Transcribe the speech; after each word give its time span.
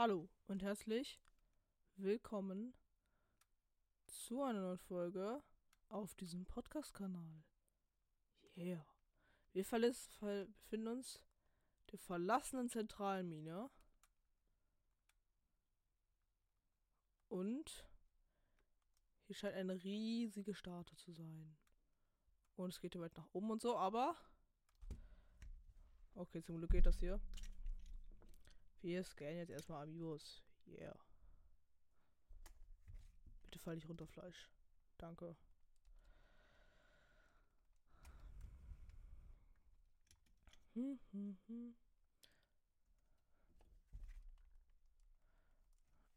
Hallo 0.00 0.28
und 0.46 0.62
herzlich 0.62 1.20
willkommen 1.96 2.72
zu 4.06 4.44
einer 4.44 4.60
neuen 4.60 4.78
Folge 4.78 5.42
auf 5.88 6.14
diesem 6.14 6.46
Podcast-Kanal. 6.46 7.42
Yeah. 8.56 8.86
Wir 9.52 9.64
befinden 9.64 10.86
uns 10.86 11.20
der 11.90 11.98
verlassenen 11.98 12.68
Zentralmine. 12.68 13.68
Und 17.26 17.84
hier 19.24 19.34
scheint 19.34 19.56
eine 19.56 19.82
riesige 19.82 20.54
Statue 20.54 20.96
zu 20.96 21.10
sein. 21.10 21.58
Und 22.54 22.72
es 22.72 22.80
geht 22.80 22.92
hier 22.92 23.02
weit 23.02 23.16
nach 23.16 23.28
oben 23.32 23.50
und 23.50 23.62
so, 23.62 23.76
aber. 23.76 24.14
Okay, 26.14 26.40
zum 26.40 26.58
Glück 26.58 26.70
geht 26.70 26.86
das 26.86 27.00
hier. 27.00 27.20
Wir 28.80 29.02
scannen 29.04 29.38
jetzt 29.38 29.50
erstmal 29.50 29.82
Amiibos. 29.82 30.42
Yeah. 30.66 30.94
Bitte 33.44 33.58
fall 33.58 33.74
nicht 33.74 33.88
runter, 33.88 34.06
Fleisch. 34.06 34.48
Danke. 34.98 35.36
Hm, 40.74 40.98
hm, 41.10 41.38
hm. 41.48 41.74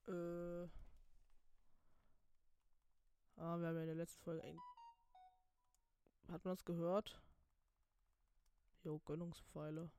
Äh. 0.07 0.70
Ah, 3.37 3.57
wir 3.57 3.67
haben 3.67 3.75
ja 3.75 3.81
in 3.81 3.87
der 3.87 3.95
letzten 3.95 4.21
Folge 4.21 4.43
ein. 4.43 4.59
Hat 6.27 6.45
man 6.45 6.55
das 6.55 6.63
gehört? 6.63 7.20
Jo, 8.84 8.99
Gönnungspfeile. 8.99 9.89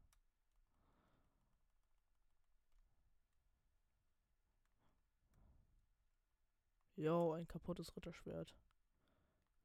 Jo, 6.96 7.32
ein 7.32 7.46
kaputtes 7.48 7.94
Ritterschwert. 7.96 8.54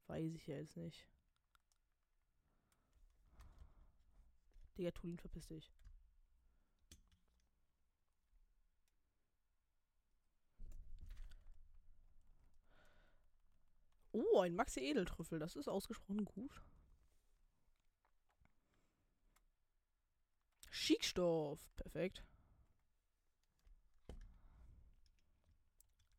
Weiß 0.06 0.32
ich 0.34 0.46
ja 0.46 0.56
jetzt 0.56 0.76
nicht. 0.76 1.06
Digga, 4.76 4.90
Tulin, 4.92 5.18
verpiss 5.18 5.46
dich. 5.46 5.70
Oh, 14.12 14.40
ein 14.40 14.54
Maxi 14.54 14.80
Edeltrüffel. 14.80 15.38
Das 15.38 15.56
ist 15.56 15.68
ausgesprochen 15.68 16.24
gut. 16.24 16.62
Schickstoff. 20.70 21.60
Perfekt. 21.76 22.24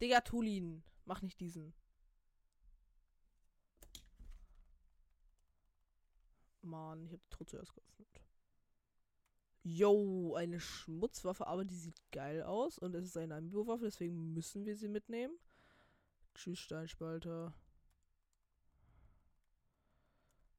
Digga, 0.01 0.21
Tulin. 0.21 0.83
Mach 1.09 1.23
nicht 1.23 1.39
diesen. 1.39 1.73
Mann, 6.61 7.03
ich 7.03 7.13
hab 7.13 7.19
die 7.23 7.29
Truhe 7.31 7.47
zuerst 7.47 7.73
geöffnet. 7.73 8.21
Yo, 9.63 10.35
eine 10.35 10.59
Schmutzwaffe, 10.59 11.47
aber 11.47 11.66
die 11.66 11.73
sieht 11.73 11.99
geil 12.11 12.43
aus. 12.43 12.77
Und 12.77 12.93
es 12.93 13.05
ist 13.05 13.17
eine 13.17 13.38
Amiibo-Waffe, 13.38 13.85
deswegen 13.85 14.35
müssen 14.35 14.66
wir 14.66 14.75
sie 14.75 14.88
mitnehmen. 14.88 15.35
Tschüss, 16.35 16.59
Steinspalter. 16.59 17.55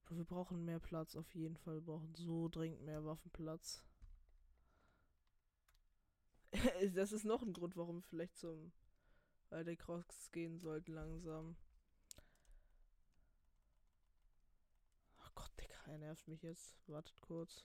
Wir 0.08 0.24
brauchen 0.24 0.64
mehr 0.64 0.80
Platz, 0.80 1.14
auf 1.14 1.32
jeden 1.36 1.58
Fall. 1.58 1.76
Wir 1.76 1.92
brauchen 1.92 2.12
so 2.16 2.48
dringend 2.48 2.82
mehr 2.82 3.04
Waffenplatz. 3.04 3.84
das 6.96 7.12
ist 7.12 7.24
noch 7.24 7.42
ein 7.42 7.52
Grund, 7.52 7.76
warum 7.76 7.98
wir 7.98 8.02
vielleicht 8.02 8.36
zum 8.36 8.72
weil 9.50 9.64
der 9.64 9.76
Crocs 9.76 10.30
gehen 10.30 10.58
sollten 10.58 10.92
langsam. 10.92 11.56
Ach 15.19 15.34
Gott, 15.34 15.50
Digga, 15.60 15.76
er 15.86 15.98
nervt 15.98 16.26
mich 16.28 16.42
jetzt. 16.42 16.76
Wartet 16.88 17.20
kurz. 17.20 17.64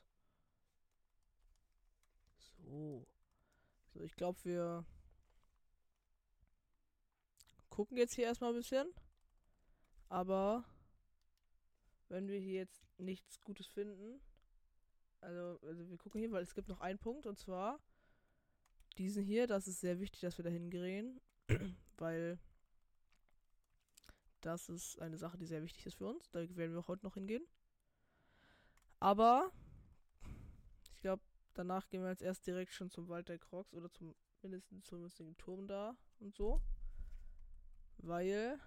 So. 2.37 3.07
So, 3.93 4.01
ich 4.01 4.15
glaube, 4.15 4.43
wir 4.43 4.85
gucken 7.69 7.97
jetzt 7.97 8.15
hier 8.15 8.25
erstmal 8.25 8.51
ein 8.51 8.57
bisschen. 8.57 8.91
Aber 10.09 10.65
wenn 12.09 12.27
wir 12.27 12.39
hier 12.39 12.55
jetzt 12.55 12.83
nichts 12.97 13.41
Gutes 13.43 13.67
finden, 13.67 14.19
also, 15.21 15.59
also 15.65 15.89
wir 15.89 15.97
gucken 15.97 16.19
hier, 16.19 16.31
weil 16.31 16.43
es 16.43 16.53
gibt 16.53 16.67
noch 16.67 16.81
einen 16.81 16.99
Punkt 16.99 17.25
und 17.25 17.37
zwar 17.37 17.79
diesen 18.97 19.23
hier. 19.23 19.47
Das 19.47 19.67
ist 19.67 19.81
sehr 19.81 19.99
wichtig, 19.99 20.21
dass 20.21 20.37
wir 20.37 20.43
da 20.43 20.49
hingehen 20.49 21.19
weil 21.97 22.39
das 24.41 24.69
ist 24.69 25.00
eine 25.01 25.17
Sache, 25.17 25.38
die 25.38 25.47
sehr 25.47 25.63
wichtig 25.63 25.85
ist 25.85 25.95
für 25.95 26.07
uns. 26.07 26.29
Da 26.31 26.39
werden 26.56 26.75
wir 26.75 26.88
heute 26.88 27.06
noch 27.06 27.16
hingehen. 27.16 27.45
Aber 29.00 29.51
ich 30.91 31.00
glaube, 31.00 31.23
danach 31.53 31.88
gehen 31.89 32.03
wir 32.03 32.09
jetzt 32.09 32.22
erst 32.22 32.45
direkt 32.45 32.73
schon 32.73 32.89
zum 32.89 33.07
Wald 33.09 33.28
der 33.28 33.39
Crocs 33.39 33.73
oder 33.73 33.91
zum 33.91 34.16
mindestens 34.41 34.85
zum 35.16 35.38
Turm 35.38 35.67
da 35.67 35.97
und 36.19 36.35
so. 36.35 36.61
Weil 37.97 38.59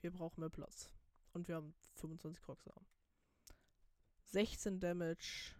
wir 0.00 0.10
brauchen 0.12 0.40
mehr 0.40 0.50
Platz. 0.50 0.90
Und 1.32 1.48
wir 1.48 1.56
haben 1.56 1.74
25 1.94 2.42
Crocs 2.42 2.64
da. 2.64 2.74
16 4.26 4.80
Damage 4.80 5.54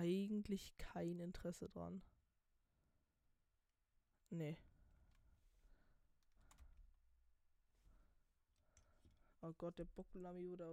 eigentlich 0.00 0.76
kein 0.78 1.20
Interesse 1.20 1.68
dran. 1.68 2.02
Nee. 4.30 4.56
Oh 9.42 9.52
Gott, 9.52 9.78
der 9.78 9.84
Bockelami, 9.84 10.56
da 10.56 10.70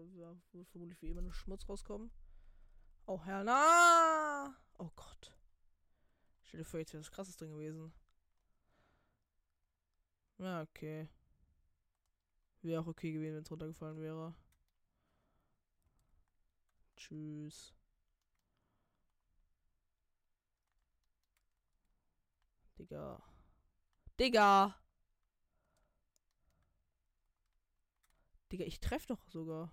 wird 0.51 0.69
vermutlich 0.69 1.01
wie 1.01 1.09
immer 1.09 1.21
nur 1.21 1.33
Schmutz 1.33 1.67
rauskommen. 1.67 2.11
Oh 3.05 3.21
Herr, 3.23 3.43
na! 3.43 4.55
Oh 4.77 4.91
Gott. 4.95 5.33
Stell 6.43 6.59
dir 6.59 6.65
vor, 6.65 6.79
jetzt 6.79 6.93
wäre 6.93 7.03
das 7.03 7.11
krasses 7.11 7.35
drin 7.35 7.51
gewesen. 7.51 7.93
Ja, 10.37 10.61
okay. 10.61 11.09
Wäre 12.61 12.81
auch 12.81 12.87
okay 12.87 13.11
gewesen, 13.11 13.35
wenn 13.35 13.43
es 13.43 13.51
runtergefallen 13.51 13.99
wäre. 13.99 14.33
Tschüss. 16.95 17.76
Digga. 22.77 23.21
Digga! 24.19 24.75
Digga, 28.51 28.65
ich 28.65 28.79
treff 28.79 29.05
doch 29.05 29.25
sogar. 29.29 29.71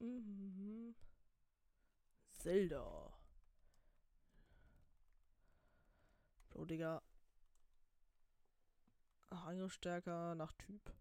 Mhm. 0.00 0.94
Zelda. 2.32 3.12
Bro, 6.50 6.64
Digga. 6.66 7.02
Ach, 9.30 9.46
Angriffsstärker 9.46 10.34
nach 10.34 10.52
Typ. 10.52 10.92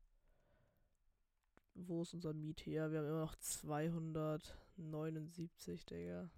Wo 1.76 2.02
ist 2.02 2.14
unser 2.14 2.34
Miet 2.34 2.66
her? 2.66 2.92
Wir 2.92 3.00
haben 3.00 3.08
immer 3.08 3.22
noch 3.22 3.36
279, 3.36 5.86
Digga. 5.86 6.30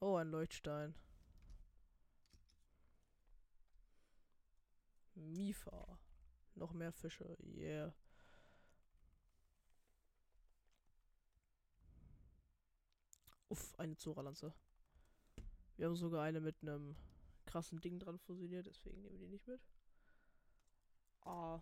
Oh, 0.00 0.16
ein 0.16 0.30
Leuchtstein. 0.30 0.94
Mifa. 5.14 5.98
Noch 6.54 6.72
mehr 6.72 6.92
Fische. 6.92 7.36
Yeah. 7.40 7.94
Uff, 13.48 13.74
eine 13.78 13.96
Zora-Lanze. 13.96 14.52
Wir 15.76 15.86
haben 15.86 15.96
sogar 15.96 16.22
eine 16.22 16.40
mit 16.40 16.62
einem 16.62 16.96
krassen 17.46 17.80
Ding 17.80 17.98
dran 17.98 18.18
fusioniert, 18.18 18.66
deswegen 18.66 19.02
nehmen 19.02 19.18
wir 19.18 19.26
die 19.26 19.32
nicht 19.32 19.46
mit. 19.46 19.60
Ah. 21.26 21.60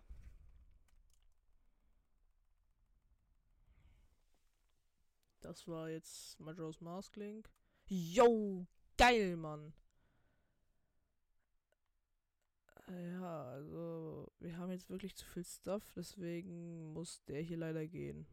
Das 5.41 5.67
war 5.67 5.89
jetzt 5.89 6.39
Majora's 6.39 6.81
Mask 6.81 7.15
Link. 7.15 7.49
Yo, 7.87 8.67
geil, 8.97 9.35
Mann. 9.35 9.73
Ja, 12.87 13.45
also 13.45 14.31
wir 14.39 14.57
haben 14.57 14.71
jetzt 14.71 14.89
wirklich 14.89 15.15
zu 15.15 15.25
viel 15.25 15.43
Stuff, 15.43 15.91
deswegen 15.95 16.93
muss 16.93 17.23
der 17.25 17.41
hier 17.41 17.57
leider 17.57 17.87
gehen. 17.87 18.27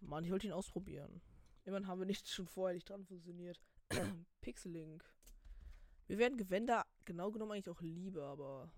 Mann, 0.00 0.24
ich 0.24 0.30
wollte 0.30 0.46
ihn 0.46 0.52
ausprobieren. 0.52 1.20
Immerhin 1.64 1.88
haben 1.88 1.98
wir 1.98 2.06
nicht 2.06 2.28
schon 2.28 2.46
vorher 2.46 2.74
nicht 2.74 2.88
dran 2.88 3.04
fusioniert. 3.04 3.60
Pixelink. 4.40 5.04
Wir 6.06 6.18
werden 6.18 6.38
Gewänder 6.38 6.86
genau 7.04 7.32
genommen 7.32 7.52
eigentlich 7.52 7.68
auch 7.68 7.82
lieber, 7.82 8.26
aber 8.26 8.72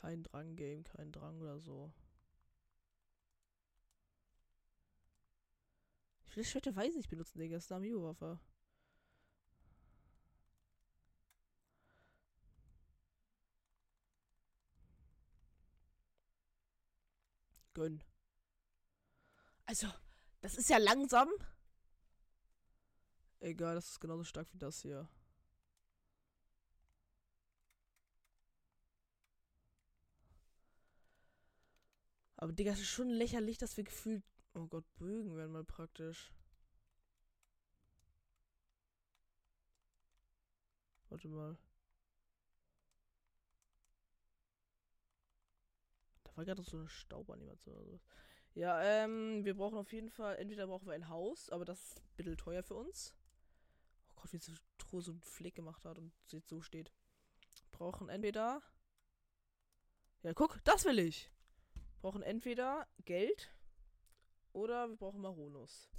kein 0.00 0.22
Drang-Game, 0.22 0.84
kein 0.84 1.12
Drang 1.12 1.40
oder 1.40 1.58
so. 1.58 1.92
Ich 6.26 6.36
will 6.36 6.42
das 6.42 6.50
Schwert 6.50 6.66
der 6.66 6.76
Weise 6.76 6.96
nicht 6.96 7.10
benutzen, 7.10 7.38
Digga. 7.38 7.56
Das 7.56 7.64
ist 7.64 7.72
eine 7.72 7.78
Amiibo-Waffe. 7.78 8.38
Gönn. 17.74 18.02
Also, 19.66 19.88
das 20.40 20.56
ist 20.56 20.70
ja 20.70 20.78
langsam. 20.78 21.28
Egal, 23.40 23.74
das 23.74 23.90
ist 23.90 24.00
genauso 24.00 24.24
stark 24.24 24.52
wie 24.52 24.58
das 24.58 24.82
hier. 24.82 25.08
Aber 32.40 32.52
Digga, 32.52 32.72
es 32.72 32.80
ist 32.80 32.88
schon 32.88 33.10
lächerlich, 33.10 33.58
dass 33.58 33.76
wir 33.76 33.84
gefühlt. 33.84 34.24
Oh 34.54 34.66
Gott, 34.66 34.84
Bögen 34.96 35.36
werden 35.36 35.52
mal 35.52 35.62
praktisch. 35.62 36.32
Warte 41.10 41.28
mal. 41.28 41.58
Da 46.24 46.36
war 46.36 46.44
gerade 46.46 46.62
so 46.62 46.78
eine 46.78 46.88
Staubanimation 46.88 47.76
oder 47.76 47.84
so. 47.90 48.00
Ja, 48.54 48.82
ähm, 48.82 49.44
wir 49.44 49.54
brauchen 49.54 49.76
auf 49.76 49.92
jeden 49.92 50.10
Fall, 50.10 50.36
entweder 50.36 50.66
brauchen 50.66 50.86
wir 50.86 50.94
ein 50.94 51.08
Haus, 51.08 51.50
aber 51.50 51.66
das 51.66 51.80
ist 51.80 51.98
ein 51.98 52.16
bisschen 52.16 52.36
teuer 52.38 52.62
für 52.62 52.74
uns. 52.74 53.14
Oh 54.08 54.22
Gott, 54.22 54.32
wie 54.32 54.38
diese 54.38 54.56
Truhe 54.78 55.02
so 55.02 55.12
einen 55.12 55.20
Flick 55.20 55.56
gemacht 55.56 55.84
hat 55.84 55.98
und 55.98 56.12
jetzt 56.28 56.48
so 56.48 56.62
steht. 56.62 56.90
Brauchen 57.70 58.08
entweder. 58.08 58.62
Ja, 60.22 60.32
guck, 60.32 60.64
das 60.64 60.86
will 60.86 60.98
ich. 60.98 61.30
Brauchen 62.00 62.22
entweder 62.22 62.86
Geld 63.04 63.50
oder 64.52 64.88
wir 64.88 64.96
brauchen 64.96 65.20
Maronus. 65.20 65.90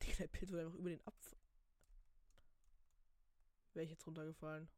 Ich, 0.00 0.16
der 0.18 0.28
Pilz 0.28 0.52
wird 0.52 0.64
einfach 0.64 0.78
über 0.78 0.90
den 0.90 1.06
Apfel. 1.06 1.36
Wäre 3.74 3.84
ich 3.84 3.90
jetzt 3.90 4.06
runtergefallen. 4.06 4.68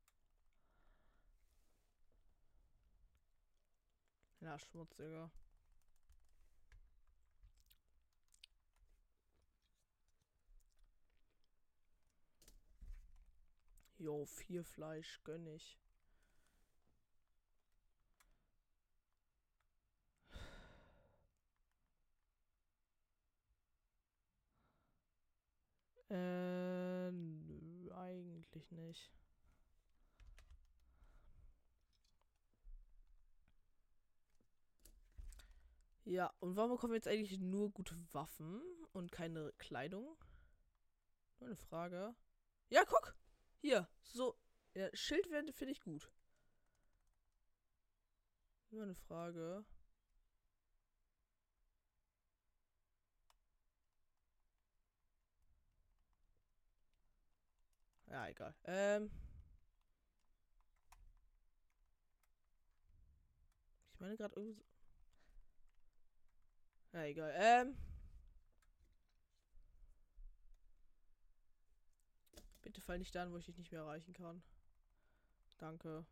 Ja, 4.40 4.58
schmutziger. 4.58 5.30
Jo, 13.98 14.26
vier 14.26 14.64
Fleisch 14.64 15.20
gönn 15.24 15.46
ich. 15.46 15.78
Äh, 26.14 27.10
nö, 27.10 27.92
eigentlich 27.92 28.70
nicht. 28.70 29.10
Ja, 36.04 36.32
und 36.38 36.54
warum 36.54 36.70
bekommen 36.70 36.92
wir 36.92 36.98
jetzt 36.98 37.08
eigentlich 37.08 37.40
nur 37.40 37.72
gute 37.72 37.96
Waffen 38.12 38.62
und 38.92 39.10
keine 39.10 39.52
Kleidung? 39.58 40.16
Nur 41.40 41.48
eine 41.48 41.56
Frage. 41.56 42.14
Ja, 42.68 42.84
guck! 42.84 43.16
Hier, 43.60 43.88
so. 44.04 44.36
Ja, 44.74 44.88
Schild 44.94 45.26
finde 45.56 45.72
ich 45.72 45.80
gut. 45.80 46.12
Nur 48.70 48.84
eine 48.84 48.94
Frage. 48.94 49.64
Ja, 58.14 58.28
egal. 58.28 58.54
Ähm. 58.66 59.10
Ich 63.92 63.98
meine 63.98 64.16
gerade 64.16 64.36
irgendwie 64.36 64.54
so. 64.54 64.62
Ja, 66.92 67.04
egal. 67.06 67.32
Ähm. 67.34 67.76
Bitte 72.62 72.80
fall 72.80 73.00
nicht 73.00 73.12
da, 73.16 73.28
wo 73.32 73.36
ich 73.36 73.46
dich 73.46 73.58
nicht 73.58 73.72
mehr 73.72 73.80
erreichen 73.80 74.12
kann. 74.12 74.44
Danke. 75.58 76.06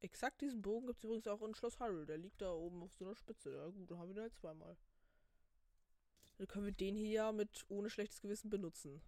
Exakt 0.00 0.40
diesen 0.40 0.62
Bogen 0.62 0.86
gibt 0.86 0.98
es 0.98 1.04
übrigens 1.04 1.26
auch 1.26 1.42
in 1.42 1.54
Schloss 1.54 1.80
Hyrule. 1.80 2.06
Der 2.06 2.18
liegt 2.18 2.40
da 2.40 2.52
oben 2.52 2.82
auf 2.82 2.94
so 2.94 3.04
einer 3.04 3.16
Spitze. 3.16 3.52
Ja 3.52 3.66
gut, 3.68 3.90
dann 3.90 3.98
haben 3.98 4.08
wir 4.08 4.14
den 4.14 4.22
halt 4.22 4.34
zweimal. 4.34 4.76
Dann 6.36 6.46
können 6.46 6.66
wir 6.66 6.72
den 6.72 6.94
hier 6.94 7.10
ja 7.10 7.32
mit 7.32 7.64
ohne 7.68 7.90
schlechtes 7.90 8.20
Gewissen 8.20 8.48
benutzen. 8.48 9.02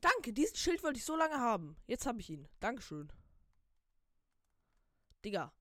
Danke, 0.00 0.32
diesen 0.32 0.56
Schild 0.56 0.82
wollte 0.82 0.98
ich 0.98 1.04
so 1.04 1.16
lange 1.16 1.38
haben. 1.38 1.76
Jetzt 1.86 2.04
habe 2.04 2.20
ich 2.20 2.28
ihn. 2.28 2.48
Dankeschön. 2.60 3.12
Digga. 5.24 5.52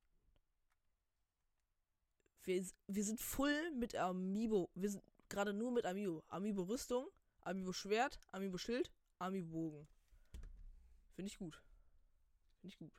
Wir, 2.43 2.65
wir 2.87 3.03
sind 3.05 3.21
voll 3.21 3.71
mit 3.71 3.95
Amiibo. 3.95 4.69
Wir 4.73 4.89
sind 4.89 5.03
gerade 5.29 5.53
nur 5.53 5.71
mit 5.71 5.85
Amiibo. 5.85 6.23
Amiibo 6.27 6.63
Rüstung, 6.63 7.07
Amiibo 7.41 7.71
Schwert, 7.71 8.19
Amiibo 8.31 8.57
Schild, 8.57 8.91
Amiibo 9.23 9.51
Bogen. 9.51 9.87
Finde 11.15 11.29
ich 11.29 11.37
gut. 11.37 11.61
Finde 12.59 12.73
ich 12.73 12.77
gut. 12.77 12.93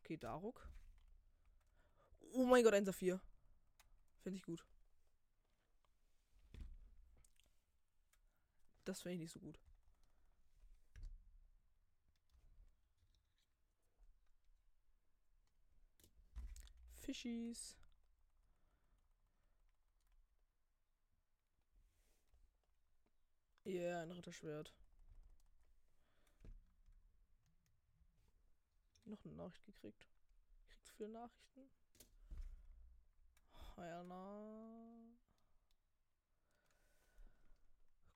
Okay, 0.00 0.18
Daruk. 0.18 0.68
Oh 2.32 2.44
mein 2.44 2.62
Gott, 2.62 2.74
ein 2.74 2.84
Saphir. 2.84 3.20
Finde 4.22 4.36
ich 4.36 4.42
gut. 4.42 4.66
Das 8.84 9.00
finde 9.00 9.14
ich 9.14 9.20
nicht 9.20 9.32
so 9.32 9.40
gut. 9.40 9.58
Fischies. 16.98 17.76
Ja, 23.64 23.72
yeah, 23.72 24.02
ein 24.02 24.10
Ritterschwert. 24.10 24.74
Noch 29.04 29.24
eine 29.24 29.34
Nachricht 29.34 29.64
gekriegt. 29.66 30.06
Kriegt 30.68 30.88
viele 30.96 31.08
Nachrichten. 31.10 31.70
Ja, 33.76 34.02
na. 34.04 34.80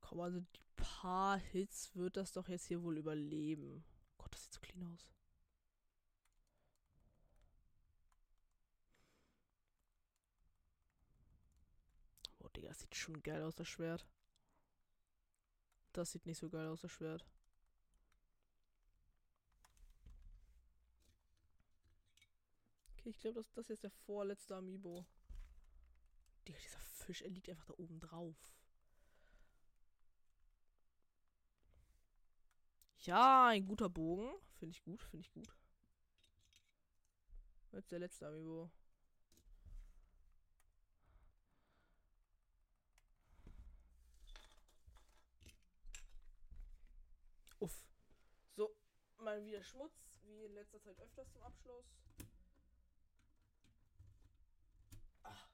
Komm, 0.01 0.21
also 0.21 0.41
die 0.41 0.65
paar 0.77 1.39
Hits 1.39 1.95
wird 1.97 2.17
das 2.17 2.33
doch 2.33 2.49
jetzt 2.49 2.67
hier 2.67 2.83
wohl 2.83 2.99
überleben. 2.99 3.85
Gott, 4.19 4.33
das 4.35 4.45
sieht 4.45 4.53
so 4.53 4.61
clean 4.61 4.87
aus. 4.93 5.09
Oh, 12.41 12.49
Digga, 12.49 12.69
das 12.69 12.81
sieht 12.81 12.95
schon 12.95 13.23
geil 13.23 13.43
aus, 13.43 13.55
das 13.55 13.69
Schwert. 13.69 14.07
Das 15.95 16.11
sieht 16.11 16.27
nicht 16.27 16.39
so 16.39 16.51
geil 16.51 16.67
aus, 16.67 16.81
das 16.81 16.91
Schwert. 16.91 17.25
Okay, 22.93 23.11
ich 23.11 23.19
glaube, 23.21 23.37
das, 23.37 23.53
das 23.53 23.71
ist 23.71 23.85
der 23.85 23.93
vorletzte 23.93 24.57
Amiibo. 24.57 25.07
Digga, 26.49 26.59
dieser 26.59 26.81
Fisch, 26.81 27.23
er 27.23 27.31
liegt 27.31 27.49
einfach 27.49 27.67
da 27.67 27.75
oben 27.75 28.01
drauf. 28.01 28.35
Ja, 32.99 33.47
ein 33.47 33.65
guter 33.65 33.89
Bogen. 33.89 34.35
Finde 34.59 34.73
ich 34.73 34.83
gut, 34.83 35.01
finde 35.01 35.21
ich 35.25 35.33
gut. 35.33 35.55
Jetzt 37.71 37.93
der 37.93 38.01
letzte 38.01 38.27
Amiibo. 38.27 38.69
Uff. 47.65 47.89
So, 48.57 48.77
mal 49.17 49.43
wieder 49.43 49.63
Schmutz, 49.63 50.21
wie 50.25 50.45
in 50.45 50.53
letzter 50.53 50.83
Zeit 50.83 51.01
öfters 51.01 51.33
zum 51.33 51.43
Abschluss. 51.45 51.87
Ah. 55.23 55.49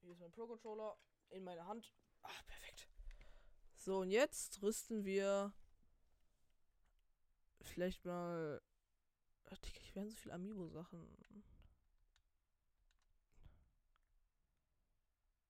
Hier 0.00 0.10
ist 0.10 0.18
mein 0.18 0.32
Pro-Controller 0.32 0.98
in 1.30 1.44
meiner 1.44 1.64
Hand. 1.64 1.94
Ah, 2.22 2.42
perfekt. 2.48 2.88
So, 3.76 4.00
und 4.00 4.10
jetzt 4.10 4.60
rüsten 4.62 5.04
wir 5.04 5.54
vielleicht 7.60 8.04
mal. 8.04 8.60
Ach, 9.44 9.58
Digga, 9.58 9.78
ich 9.82 9.94
werden 9.94 10.10
so 10.10 10.16
viele 10.16 10.34
Amiibo-Sachen. 10.34 11.44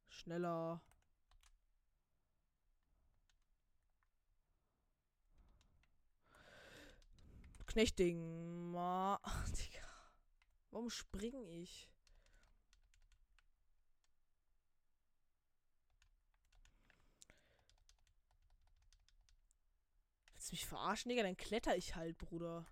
Schneller. 0.09 0.83
Knechting. 7.77 8.71
Ma. 8.73 9.21
Warum 10.71 10.89
spring 10.89 11.47
ich? 11.47 11.91
Willst 20.33 20.51
du 20.51 20.55
mich 20.55 20.65
verarschen, 20.65 21.11
Digga? 21.11 21.23
Dann 21.23 21.37
kletter 21.37 21.77
ich 21.77 21.95
halt, 21.95 22.17
Bruder. 22.17 22.65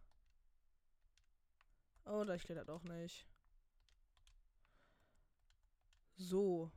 Da 2.06 2.34
ich 2.34 2.44
klettert 2.44 2.70
auch 2.70 2.84
nicht. 2.84 3.28
So. 6.16 6.72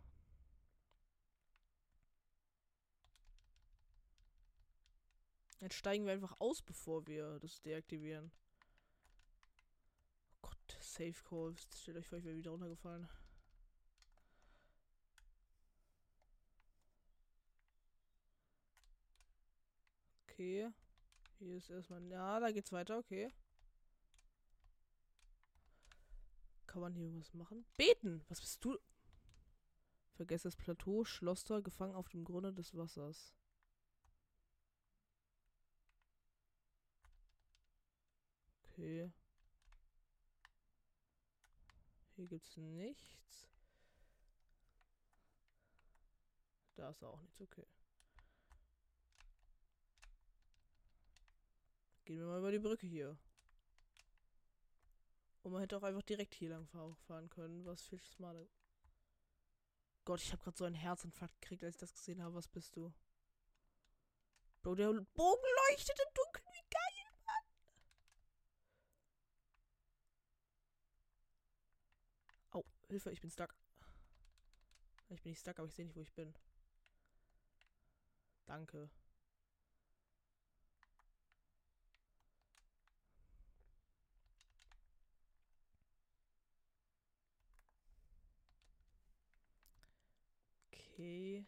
Jetzt 5.60 5.76
steigen 5.76 6.06
wir 6.06 6.14
einfach 6.14 6.40
aus, 6.40 6.62
bevor 6.62 7.08
wir 7.08 7.40
das 7.40 7.62
deaktivieren. 7.62 8.32
Oh 10.36 10.50
Gott, 10.50 10.78
Safe 10.80 11.24
Call. 11.24 11.56
Stellt 11.58 11.98
euch 11.98 12.08
vor, 12.08 12.20
ich 12.20 12.26
wäre 12.26 12.38
wieder 12.38 12.52
runtergefallen. 12.52 13.10
Okay. 20.24 20.72
Hier 21.40 21.58
ist 21.58 21.70
erstmal. 21.70 22.04
Ja, 22.08 22.40
da 22.40 22.52
geht's 22.52 22.72
weiter, 22.72 22.98
okay. 23.00 23.32
Kann 26.68 26.82
man 26.82 26.94
hier 26.94 27.12
was 27.16 27.34
machen? 27.34 27.66
Beten! 27.78 28.24
Was 28.30 28.42
bist 28.42 28.64
du? 28.64 28.78
Vergesst 30.14 30.46
das 30.46 30.56
Plateau, 30.56 31.06
Schlosser, 31.06 31.62
gefangen 31.62 31.96
auf 31.96 32.10
dem 32.10 32.24
Grunde 32.24 32.54
des 32.54 32.76
Wassers. 32.76 33.37
Okay. 38.78 39.12
Hier 42.16 42.28
gibt's 42.28 42.58
nichts. 42.58 43.50
Da 46.76 46.92
ist 46.92 47.04
auch 47.04 47.20
nichts, 47.22 47.42
okay. 47.42 47.66
Gehen 52.06 52.20
wir 52.20 52.28
mal 52.28 52.40
über 52.40 52.52
die 52.52 52.60
Brücke 52.60 52.86
hier. 52.86 53.18
Und 55.42 55.54
man 55.54 55.62
hätte 55.62 55.76
auch 55.78 55.84
einfach 55.84 56.04
direkt 56.04 56.36
hier 56.36 56.50
lang 56.50 56.68
fahren 56.68 57.30
können, 57.30 57.66
was 57.66 57.82
viel 57.82 58.02
smarter. 58.04 58.48
Gott, 60.06 60.22
ich 60.22 60.32
habe 60.32 60.44
gerade 60.44 60.58
so 60.58 60.66
einen 60.66 60.76
Herzinfarkt 60.76 61.42
gekriegt, 61.42 61.64
als 61.64 61.76
ich 61.76 61.80
das 61.80 61.94
gesehen 61.94 62.22
habe. 62.22 62.36
Was 62.36 62.48
bist 62.48 62.76
du? 62.76 62.94
Bro, 64.62 64.76
der 64.76 64.88
Bogen 64.94 65.48
leuchtet 65.70 66.00
im 66.00 66.14
Dunkeln. 66.14 66.46
Wie 66.54 66.70
geil, 66.70 67.12
Mann. 67.26 67.44
Au, 72.52 72.66
Hilfe, 72.90 73.12
ich 73.12 73.20
bin 73.22 73.30
stuck. 73.30 73.54
Ich 75.10 75.22
bin 75.22 75.32
nicht 75.32 75.40
stuck, 75.40 75.60
aber 75.60 75.68
ich 75.68 75.74
sehe 75.74 75.86
nicht, 75.86 75.96
wo 75.96 76.02
ich 76.02 76.14
bin. 76.14 76.34
Danke. 78.46 78.90
Okay. 90.72 91.46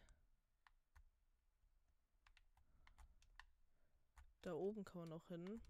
Da 4.41 4.53
oben 4.53 4.83
kann 4.83 5.01
man 5.01 5.13
auch 5.13 5.25
hin. 5.27 5.61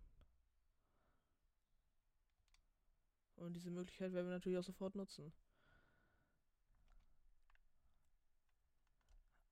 Und 3.35 3.53
diese 3.53 3.71
Möglichkeit 3.71 4.13
werden 4.13 4.27
wir 4.27 4.33
natürlich 4.33 4.57
auch 4.57 4.63
sofort 4.63 4.95
nutzen. 4.95 5.31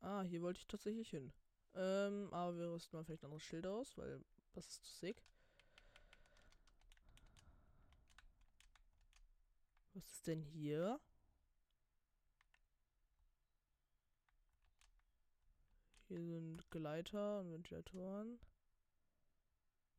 Ah, 0.02 0.22
hier 0.22 0.42
wollte 0.42 0.60
ich 0.60 0.68
tatsächlich 0.68 1.10
hin. 1.10 1.34
Ähm, 1.74 2.34
aber 2.34 2.58
wir 2.58 2.72
rüsten 2.72 2.98
mal 2.98 3.04
vielleicht 3.04 3.24
ein 3.24 3.28
anderes 3.28 3.44
Schild 3.44 3.66
aus, 3.66 3.98
weil 3.98 4.24
das 4.54 4.68
ist 4.68 4.86
zu 4.86 4.92
sick. 4.96 5.24
Was 9.94 10.06
ist 10.12 10.28
denn 10.28 10.42
hier? 10.42 11.00
Hier 16.08 16.20
sind 16.20 16.70
Gleiter 16.72 17.42
und 17.42 17.52
Ventilatoren. 17.52 18.40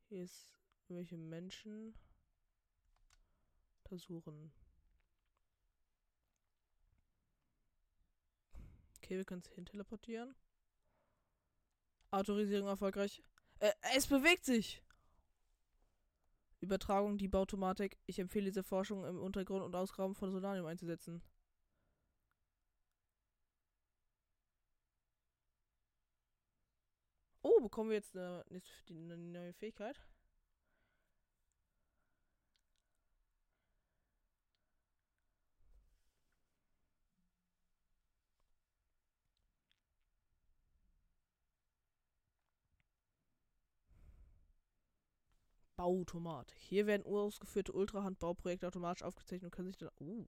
Hier 0.08 0.22
ist 0.22 0.48
welche 0.88 1.18
Menschen 1.18 1.94
untersuchen. 3.84 4.52
Okay, 9.08 9.16
wir 9.16 9.24
können 9.24 9.40
es 9.40 9.48
hin 9.48 9.64
teleportieren. 9.64 10.34
Autorisierung 12.10 12.68
erfolgreich. 12.68 13.22
Äh, 13.58 13.72
es 13.96 14.06
bewegt 14.06 14.44
sich! 14.44 14.82
Übertragung, 16.60 17.16
die 17.16 17.26
Bautomatik. 17.26 17.96
Ich 18.04 18.18
empfehle 18.18 18.44
diese 18.44 18.62
Forschung 18.62 19.06
im 19.06 19.18
Untergrund 19.18 19.64
und 19.64 19.74
Ausgraben 19.74 20.14
von 20.14 20.30
Solanium 20.30 20.66
einzusetzen. 20.66 21.22
Oh, 27.40 27.60
bekommen 27.62 27.88
wir 27.88 27.96
jetzt 27.96 28.14
eine, 28.14 28.44
eine 28.90 29.16
neue 29.16 29.54
Fähigkeit? 29.54 29.98
Bauautomat. 45.78 46.52
Hier 46.56 46.88
werden 46.88 47.06
urausgeführte 47.06 47.73
Ultrahand-Bauprojekte 47.73 48.66
automatisch 48.66 49.04
aufgezeichnet 49.04 49.44
und 49.44 49.50
können 49.52 49.68
sich 49.68 49.76
dann. 49.76 49.90
Uh. 50.00 50.26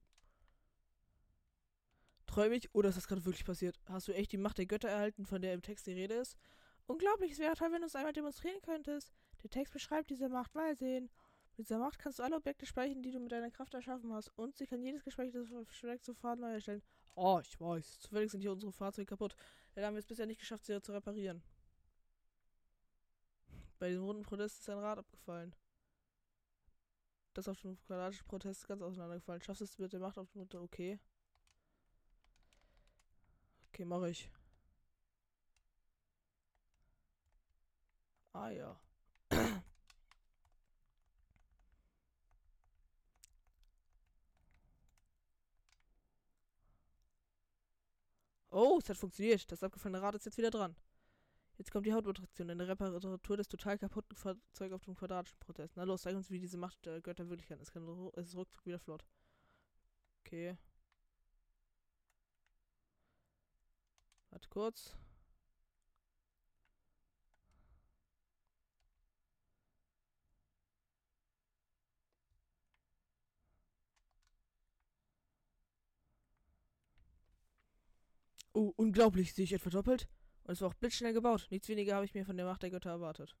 Träume 2.25 2.55
ich? 2.55 2.73
Oder 2.73 2.87
ist 2.87 2.95
das 2.95 3.09
gerade 3.09 3.25
wirklich 3.25 3.43
passiert? 3.43 3.77
Hast 3.85 4.07
du 4.07 4.13
echt 4.13 4.31
die 4.31 4.37
Macht 4.37 4.59
der 4.59 4.65
Götter 4.65 4.87
erhalten, 4.87 5.25
von 5.25 5.41
der 5.41 5.53
im 5.53 5.61
Text 5.61 5.87
die 5.87 5.91
Rede 5.91 6.13
ist? 6.13 6.37
Unglaublich, 6.87 7.33
es 7.33 7.39
wäre 7.39 7.55
toll, 7.55 7.73
wenn 7.73 7.81
du 7.81 7.87
es 7.87 7.95
einmal 7.95 8.13
demonstrieren 8.13 8.61
könntest. 8.61 9.11
Der 9.43 9.49
Text 9.49 9.73
beschreibt 9.73 10.09
diese 10.09 10.29
Macht. 10.29 10.55
Mal 10.55 10.77
sehen. 10.77 11.09
Mit 11.57 11.67
dieser 11.67 11.79
Macht 11.79 11.99
kannst 11.99 12.19
du 12.19 12.23
alle 12.23 12.37
Objekte 12.37 12.65
speichern, 12.65 13.03
die 13.03 13.11
du 13.11 13.19
mit 13.19 13.33
deiner 13.33 13.51
Kraft 13.51 13.73
erschaffen 13.73 14.13
hast. 14.13 14.29
Und 14.37 14.55
sie 14.55 14.65
kann 14.65 14.81
jedes 14.81 15.03
Gespräch 15.03 15.33
des 15.33 15.49
Verstecks 15.49 16.05
sofort 16.05 16.39
neu 16.39 16.53
erstellen. 16.53 16.81
Oh, 17.15 17.41
ich 17.43 17.59
weiß. 17.59 17.99
Zufällig 17.99 18.31
sind 18.31 18.39
hier 18.39 18.53
unsere 18.53 18.71
Fahrzeuge 18.71 19.07
kaputt. 19.07 19.35
Ja, 19.75 19.85
haben 19.85 19.95
wir 19.95 19.99
es 19.99 20.05
bisher 20.05 20.27
nicht 20.27 20.39
geschafft, 20.39 20.65
sie 20.65 20.81
zu 20.81 20.93
reparieren. 20.93 21.43
Bei 23.81 23.89
diesem 23.89 24.03
runden 24.03 24.21
Protest 24.21 24.59
ist 24.59 24.69
ein 24.69 24.77
Rad 24.77 24.99
abgefallen. 24.99 25.55
Das 27.33 27.47
auf 27.47 27.59
dem 27.61 27.75
quadratischen 27.77 28.27
Protest 28.27 28.67
ganz 28.67 28.83
auseinandergefallen. 28.83 29.41
Schaffst 29.41 29.61
du 29.61 29.65
es 29.65 29.79
mit 29.79 29.91
der 29.91 29.99
Macht 29.99 30.19
auf 30.19 30.29
dem 30.31 30.41
Mutter? 30.41 30.61
Okay. 30.61 30.99
Okay, 33.69 33.85
mache 33.85 34.11
ich. 34.11 34.29
Ah 38.33 38.49
ja. 38.51 38.79
Oh, 48.53 48.77
es 48.79 48.89
hat 48.89 48.97
funktioniert. 48.97 49.49
Das 49.51 49.63
abgefallene 49.63 50.01
Rad 50.01 50.15
ist 50.15 50.25
jetzt 50.25 50.37
wieder 50.37 50.51
dran. 50.51 50.75
Jetzt 51.61 51.69
kommt 51.69 51.85
die 51.85 51.93
Hauptattraktion, 51.93 52.49
eine 52.49 52.67
Reparatur 52.67 53.37
des 53.37 53.47
total 53.47 53.77
kaputten 53.77 54.17
Fahrzeugs 54.17 54.73
auf 54.73 54.83
dem 54.83 54.95
quadratischen 54.95 55.37
Protest. 55.39 55.77
Na 55.77 55.83
los, 55.83 56.01
zeig 56.01 56.15
uns, 56.15 56.31
wie 56.31 56.39
diese 56.39 56.57
Macht 56.57 56.83
der 56.87 57.01
Götter 57.01 57.29
wirklich 57.29 57.47
kann. 57.47 57.59
Es, 57.61 57.71
kann 57.71 57.87
es 58.15 58.29
ist 58.29 58.35
ruckzuck 58.35 58.65
wieder 58.65 58.79
flott. 58.79 59.05
Okay. 60.25 60.57
Warte 64.31 64.49
kurz. 64.49 64.95
Oh, 78.53 78.73
unglaublich. 78.77 79.35
Sehe 79.35 79.43
ich 79.45 79.53
etwa 79.53 79.69
doppelt? 79.69 80.07
Und 80.51 80.55
es 80.55 80.61
war 80.61 80.67
auch 80.67 80.73
blitzschnell 80.73 81.13
gebaut. 81.13 81.47
Nichts 81.49 81.69
weniger 81.69 81.95
habe 81.95 82.03
ich 82.03 82.13
mir 82.13 82.25
von 82.25 82.35
der 82.35 82.45
Macht 82.45 82.61
der 82.61 82.71
Götter 82.71 82.89
erwartet. 82.89 83.37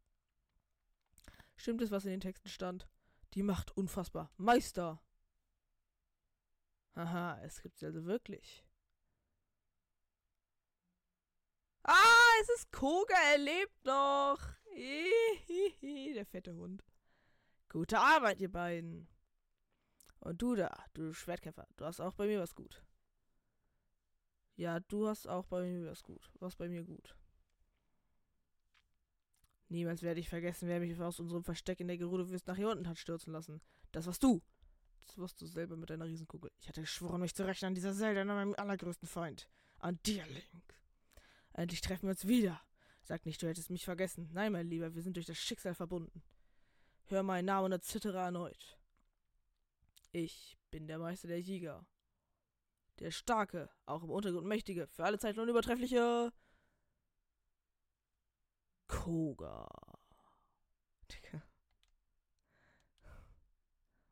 Stimmt 1.57 1.81
es, 1.81 1.91
was 1.91 2.05
in 2.05 2.11
den 2.11 2.21
Texten 2.21 2.47
stand? 2.47 2.87
Die 3.33 3.43
Macht 3.43 3.75
unfassbar. 3.75 4.31
Meister! 4.37 5.03
Haha, 6.95 7.37
es 7.41 7.61
gibt 7.61 7.79
sie 7.79 7.87
also 7.87 8.05
wirklich. 8.05 8.63
Ah, 11.83 12.31
es 12.43 12.49
ist 12.55 12.71
Koga, 12.71 13.17
er 13.33 13.39
lebt 13.39 13.83
noch. 13.83 14.39
Der 15.81 16.25
fette 16.25 16.55
Hund. 16.55 16.81
Gute 17.67 17.99
Arbeit, 17.99 18.39
ihr 18.39 18.49
beiden. 18.49 19.09
Und 20.21 20.41
du 20.41 20.55
da, 20.55 20.73
du 20.93 21.11
Schwertkämpfer, 21.11 21.67
du 21.75 21.83
hast 21.83 21.99
auch 21.99 22.13
bei 22.13 22.27
mir 22.27 22.39
was 22.39 22.55
gut. 22.55 22.81
Ja, 24.55 24.79
du 24.79 25.07
hast 25.07 25.27
auch 25.27 25.45
bei 25.45 25.63
mir 25.63 25.89
was 25.89 26.03
gut. 26.03 26.31
Was 26.39 26.55
bei 26.55 26.67
mir 26.69 26.83
gut. 26.83 27.15
Niemals 29.69 30.01
werde 30.01 30.19
ich 30.19 30.27
vergessen, 30.27 30.67
wer 30.67 30.81
mich 30.81 30.99
aus 30.99 31.19
unserem 31.19 31.43
Versteck 31.43 31.79
in 31.79 31.87
der 31.87 31.97
Gerudo-Wüste 31.97 32.51
nach 32.51 32.57
hier 32.57 32.69
unten 32.69 32.89
hat 32.89 32.97
stürzen 32.97 33.31
lassen. 33.31 33.61
Das 33.93 34.05
warst 34.05 34.21
du. 34.21 34.41
Das 34.99 35.17
warst 35.17 35.41
du 35.41 35.45
selber 35.45 35.77
mit 35.77 35.89
deiner 35.89 36.05
Riesenkugel. 36.05 36.51
Ich 36.59 36.67
hatte 36.67 36.81
geschworen, 36.81 37.21
mich 37.21 37.33
zu 37.33 37.45
rächen 37.45 37.65
an 37.65 37.75
dieser 37.75 37.93
Zelda, 37.93 38.21
an 38.21 38.27
meinem 38.27 38.55
allergrößten 38.55 39.07
Feind. 39.07 39.47
An 39.79 39.97
dir, 40.05 40.25
Link. 40.27 40.77
Endlich 41.53 41.81
treffen 41.81 42.03
wir 42.03 42.11
uns 42.11 42.27
wieder. 42.27 42.61
Sag 43.03 43.25
nicht, 43.25 43.41
du 43.41 43.47
hättest 43.47 43.69
mich 43.69 43.85
vergessen. 43.85 44.29
Nein, 44.33 44.51
mein 44.51 44.67
Lieber, 44.67 44.93
wir 44.93 45.01
sind 45.01 45.15
durch 45.15 45.25
das 45.25 45.37
Schicksal 45.37 45.73
verbunden. 45.73 46.21
Hör 47.05 47.23
meinen 47.23 47.45
Namen 47.45 47.65
und 47.65 47.71
erzittere 47.71 48.17
erneut. 48.17 48.77
Ich 50.11 50.57
bin 50.69 50.87
der 50.87 50.99
Meister 50.99 51.29
der 51.29 51.41
Jäger. 51.41 51.85
Der 53.01 53.11
Starke, 53.11 53.69
auch 53.85 54.03
im 54.03 54.11
Untergrund 54.11 54.47
Mächtige, 54.47 54.87
für 54.87 55.03
alle 55.03 55.17
Zeiten 55.17 55.39
unübertreffliche 55.39 56.31
Koga. 58.87 59.67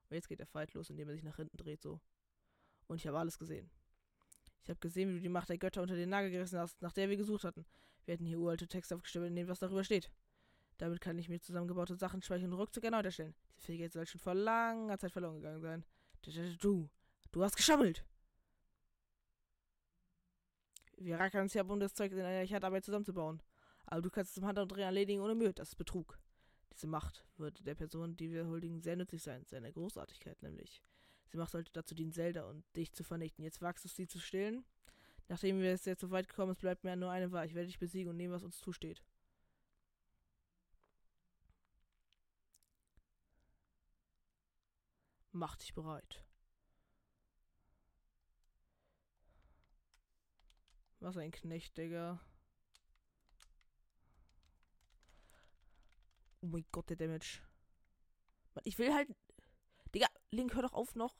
Und 0.09 0.15
jetzt 0.15 0.27
geht 0.27 0.39
der 0.39 0.47
Fight 0.47 0.73
los, 0.73 0.89
indem 0.89 1.07
er 1.09 1.13
sich 1.13 1.23
nach 1.23 1.35
hinten 1.35 1.57
dreht, 1.57 1.81
so. 1.81 2.01
Und 2.87 2.97
ich 2.97 3.05
habe 3.05 3.19
alles 3.19 3.37
gesehen. 3.37 3.69
Ich 4.63 4.69
habe 4.69 4.79
gesehen, 4.79 5.09
wie 5.09 5.13
du 5.15 5.21
die 5.21 5.29
Macht 5.29 5.49
der 5.49 5.57
Götter 5.57 5.81
unter 5.81 5.95
den 5.95 6.09
Nagel 6.09 6.31
gerissen 6.31 6.57
hast, 6.57 6.81
nach 6.81 6.93
der 6.93 7.09
wir 7.09 7.17
gesucht 7.17 7.43
hatten. 7.43 7.65
Wir 8.05 8.13
hätten 8.15 8.25
hier 8.25 8.39
uralte 8.39 8.67
Texte 8.67 8.95
aufgestellt, 8.95 9.27
in 9.27 9.35
denen 9.35 9.49
was 9.49 9.59
darüber 9.59 9.83
steht. 9.83 10.11
Damit 10.77 10.99
kann 10.99 11.19
ich 11.19 11.29
mir 11.29 11.39
zusammengebaute 11.39 11.95
Sachen 11.95 12.23
speichern 12.23 12.51
und 12.51 12.59
ruckzuck 12.59 12.83
erneut 12.83 13.05
erstellen. 13.05 13.35
Diese 13.57 13.67
Fähigkeit 13.67 13.93
soll 13.93 14.07
schon 14.07 14.19
vor 14.19 14.33
langer 14.33 14.97
Zeit 14.97 15.11
verloren 15.11 15.35
gegangen 15.35 15.61
sein. 15.61 15.85
Du, 16.59 16.89
du 17.31 17.43
hast 17.43 17.55
geschammelt! 17.55 18.03
Wir 20.99 21.17
rackern 21.17 21.43
uns 21.43 21.53
ja 21.53 21.63
um 21.63 21.79
das 21.79 21.93
Zeug 21.93 22.11
in 22.11 22.19
einer 22.19 22.47
Handarbeit 22.47 22.83
zusammenzubauen. 22.83 23.41
Aber 23.85 24.01
du 24.01 24.09
kannst 24.09 24.31
es 24.31 24.35
zum 24.35 24.45
Handumdrehen 24.45 24.85
erledigen 24.85 25.21
ohne 25.21 25.33
Mühe. 25.33 25.53
Das 25.53 25.69
ist 25.69 25.75
Betrug. 25.75 26.19
Diese 26.73 26.87
Macht 26.87 27.25
würde 27.37 27.63
der 27.63 27.75
Person, 27.75 28.15
die 28.17 28.31
wir 28.31 28.45
huldigen, 28.45 28.81
sehr 28.81 28.95
nützlich 28.95 29.23
sein. 29.23 29.45
Seine 29.45 29.71
Großartigkeit 29.71 30.41
nämlich. 30.43 30.83
Diese 31.27 31.37
Macht 31.37 31.51
sollte 31.51 31.71
dazu 31.71 31.95
dienen, 31.95 32.11
Zelda 32.11 32.43
und 32.49 32.63
dich 32.75 32.91
zu 32.91 33.03
vernichten. 33.03 33.43
Jetzt 33.43 33.61
wagst 33.61 33.85
du 33.85 33.87
es, 33.87 33.95
sie 33.95 34.07
zu 34.07 34.19
stillen? 34.19 34.65
Nachdem 35.29 35.61
wir 35.61 35.71
es 35.71 35.85
jetzt 35.85 36.01
so 36.01 36.11
weit 36.11 36.27
gekommen 36.27 36.53
sind, 36.53 36.61
bleibt 36.61 36.83
mir 36.83 36.95
nur 36.95 37.11
eine 37.11 37.31
Wahl. 37.31 37.45
Ich 37.45 37.55
werde 37.55 37.67
dich 37.67 37.79
besiegen 37.79 38.09
und 38.09 38.17
nehmen, 38.17 38.33
was 38.33 38.43
uns 38.43 38.59
zusteht. 38.59 39.01
Mach 45.31 45.55
dich 45.55 45.73
bereit. 45.73 46.23
Was 50.99 51.17
ein 51.17 51.31
Knecht, 51.31 51.77
Digga. 51.77 52.19
Oh 56.41 56.47
mein 56.47 56.65
Gott, 56.71 56.89
der 56.89 56.97
Damage. 56.97 57.41
Ich 58.63 58.77
will 58.77 58.93
halt. 58.93 59.09
Digga, 59.93 60.07
Link, 60.31 60.53
hör 60.55 60.61
doch 60.61 60.73
auf 60.73 60.95
noch. 60.95 61.15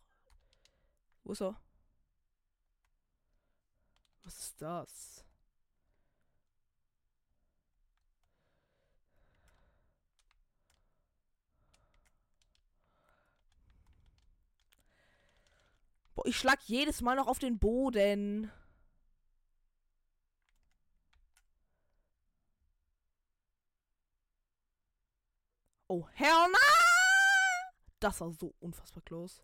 Wo 1.24 1.32
ist 1.32 1.42
er? 1.42 1.60
Was 4.24 4.40
ist 4.40 4.62
das? 4.62 5.26
Boah, 16.16 16.26
ich 16.26 16.36
schlag 16.38 16.60
jedes 16.66 17.02
Mal 17.02 17.16
noch 17.16 17.28
auf 17.28 17.40
den 17.40 17.60
Boden. 17.60 18.52
Oh, 25.92 26.08
hell 26.14 26.48
no! 26.52 26.58
Das 28.00 28.22
war 28.22 28.32
so 28.32 28.54
unfassbar 28.60 29.02
close. 29.04 29.42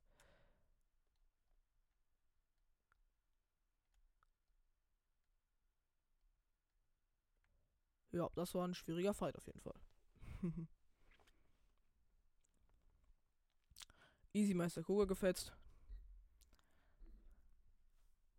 Ja, 8.11 8.29
das 8.35 8.53
war 8.53 8.67
ein 8.67 8.75
schwieriger 8.75 9.13
Fight 9.15 9.35
auf 9.35 9.47
jeden 9.47 9.59
Fall. 9.59 9.73
Easy 14.33 14.53
Meister 14.53 14.83
Koga 14.83 15.05
gefetzt. 15.05 15.51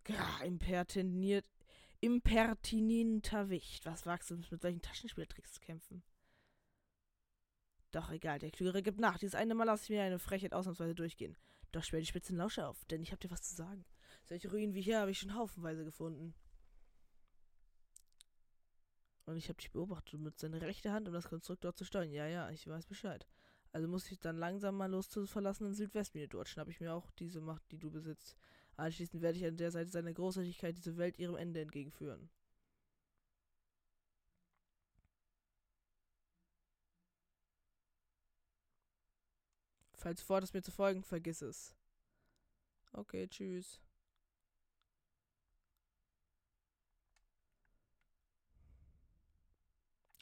Ja, 0.06 0.38
impertiniert, 0.44 1.44
impertinenter 2.00 3.50
Wicht. 3.50 3.84
Was 3.84 4.06
wagst 4.06 4.30
du 4.30 4.36
mit 4.36 4.62
solchen 4.62 4.80
Taschenspieltricks 4.80 5.54
zu 5.54 5.60
kämpfen? 5.60 6.04
Doch 7.96 8.10
egal, 8.10 8.38
der 8.38 8.50
Klügere 8.50 8.82
gibt 8.82 9.00
nach. 9.00 9.16
Dieses 9.16 9.34
eine 9.34 9.54
Mal 9.54 9.64
lasse 9.64 9.84
ich 9.84 9.88
mir 9.88 10.02
eine 10.02 10.18
Frechheit 10.18 10.52
ausnahmsweise 10.52 10.94
durchgehen. 10.94 11.34
Doch 11.72 11.82
sperr 11.82 11.98
die 11.98 12.04
spitzen 12.04 12.36
Lausche 12.36 12.66
auf, 12.66 12.84
denn 12.84 13.00
ich 13.00 13.10
hab 13.10 13.20
dir 13.20 13.30
was 13.30 13.40
zu 13.40 13.54
sagen. 13.54 13.86
Solche 14.26 14.50
Ruinen 14.50 14.74
wie 14.74 14.82
hier 14.82 15.00
habe 15.00 15.12
ich 15.12 15.18
schon 15.18 15.34
haufenweise 15.34 15.82
gefunden. 15.82 16.34
Und 19.24 19.38
ich 19.38 19.48
habe 19.48 19.56
dich 19.56 19.72
beobachtet 19.72 20.20
mit 20.20 20.38
seiner 20.38 20.60
rechten 20.60 20.92
Hand, 20.92 21.08
um 21.08 21.14
das 21.14 21.26
Konstrukt 21.26 21.64
dort 21.64 21.78
zu 21.78 21.86
steuern. 21.86 22.12
Ja, 22.12 22.26
ja, 22.26 22.50
ich 22.50 22.68
weiß 22.68 22.84
Bescheid. 22.84 23.26
Also 23.72 23.88
muss 23.88 24.10
ich 24.10 24.20
dann 24.20 24.36
langsam 24.36 24.76
mal 24.76 24.90
los 24.90 25.08
zur 25.08 25.26
verlassenen 25.26 25.72
Südwestmine. 25.72 26.28
Dort 26.28 26.48
schnapp 26.48 26.68
ich 26.68 26.80
mir 26.80 26.92
auch 26.92 27.10
diese 27.12 27.40
Macht, 27.40 27.62
die 27.72 27.78
du 27.78 27.90
besitzt. 27.90 28.36
Anschließend 28.76 29.22
werde 29.22 29.38
ich 29.38 29.46
an 29.46 29.56
der 29.56 29.70
Seite 29.70 29.88
seiner 29.88 30.12
Großartigkeit 30.12 30.76
diese 30.76 30.98
Welt 30.98 31.18
ihrem 31.18 31.36
Ende 31.36 31.62
entgegenführen. 31.62 32.28
Falls 40.06 40.20
du 40.20 40.26
vorhast, 40.26 40.54
mir 40.54 40.62
zu 40.62 40.70
folgen, 40.70 41.02
vergiss 41.02 41.42
es. 41.42 41.74
Okay, 42.92 43.26
tschüss. 43.26 43.80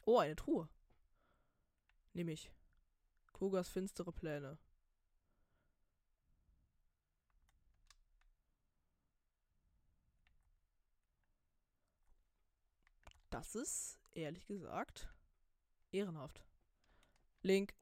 Oh, 0.05 0.17
eine 0.17 0.35
Truhe. 0.35 0.67
Nehme 2.13 2.31
ich. 2.31 2.51
Kogas 3.31 3.69
finstere 3.69 4.11
Pläne. 4.11 4.57
Das 13.29 13.53
ist, 13.53 13.99
ehrlich 14.13 14.47
gesagt, 14.47 15.13
ehrenhaft. 15.91 16.43
Link. 17.43 17.75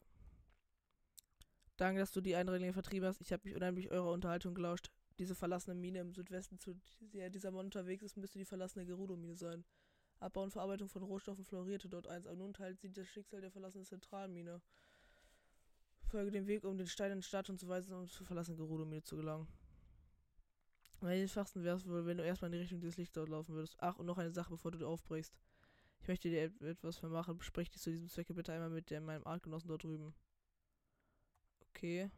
Danke, 1.78 2.00
dass 2.00 2.12
du 2.12 2.22
die 2.22 2.36
Eindringlinge 2.36 2.74
vertrieben 2.74 3.08
hast. 3.08 3.22
Ich 3.22 3.34
habe 3.34 3.44
mich 3.46 3.56
unheimlich 3.56 3.90
eurer 3.90 4.12
Unterhaltung 4.12 4.54
gelauscht. 4.54 4.92
Diese 5.18 5.36
verlassene 5.36 5.76
Mine 5.76 6.00
im 6.00 6.12
Südwesten, 6.12 6.60
zu 6.60 6.80
der 7.00 7.30
dieser 7.30 7.52
Mann 7.52 7.66
unterwegs 7.66 8.04
ist, 8.04 8.18
müsste 8.18 8.40
die 8.40 8.46
verlassene 8.46 8.86
Gerudo-Mine 8.86 9.36
sein. 9.36 9.66
Abbau 10.20 10.44
und 10.44 10.52
Verarbeitung 10.52 10.88
von 10.88 11.04
Rohstoffen 11.04 11.44
florierte 11.44 11.90
dort 11.90 12.08
eins, 12.08 12.26
aber 12.26 12.38
nun 12.38 12.54
teilt 12.54 12.80
sie 12.80 12.92
das 12.92 13.08
Schicksal 13.08 13.42
der 13.42 13.52
verlassenen 13.52 13.86
Zentralmine. 13.86 14.62
Folge 16.08 16.32
dem 16.32 16.48
Weg, 16.48 16.64
um 16.64 16.78
den 16.78 16.88
steinernen 16.88 17.24
Statuen 17.24 17.58
zu 17.58 17.68
weisen, 17.68 17.94
um 17.94 18.08
zur 18.08 18.26
verlassenen 18.26 18.58
Gerudo-Mine 18.58 19.04
zu 19.04 19.18
gelangen. 19.18 19.48
Am 21.02 21.08
einfachsten 21.08 21.64
wäre 21.64 21.76
es 21.76 21.88
wohl, 21.88 22.06
wenn 22.06 22.18
du 22.18 22.24
erstmal 22.24 22.48
in 22.50 22.54
die 22.54 22.60
Richtung 22.60 22.80
des 22.80 22.98
Lichts 22.98 23.14
dort 23.14 23.30
laufen 23.30 23.54
würdest. 23.56 23.76
Ach, 23.80 23.98
und 23.98 24.06
noch 24.06 24.18
eine 24.18 24.32
Sache, 24.32 24.52
bevor 24.52 24.72
du 24.72 24.88
aufbrichst. 24.88 25.36
Ich 26.00 26.08
möchte 26.08 26.30
dir 26.30 26.52
etwas 26.62 26.98
vermachen. 26.98 27.38
Besprech 27.38 27.70
dich 27.70 27.82
zu 27.82 27.92
diesem 27.92 28.08
Zwecke 28.08 28.34
bitte 28.34 28.54
einmal 28.54 28.70
mit 28.70 28.90
meinem 28.92 29.26
Artgenossen 29.26 29.68
dort 29.68 29.84
drüben. 29.84 30.14
Okay. 31.76 32.10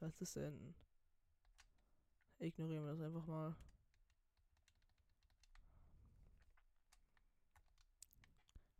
Was 0.00 0.20
ist 0.20 0.36
denn? 0.36 0.74
Ignorieren 2.38 2.84
wir 2.84 2.92
das 2.92 3.00
einfach 3.00 3.26
mal. 3.26 3.56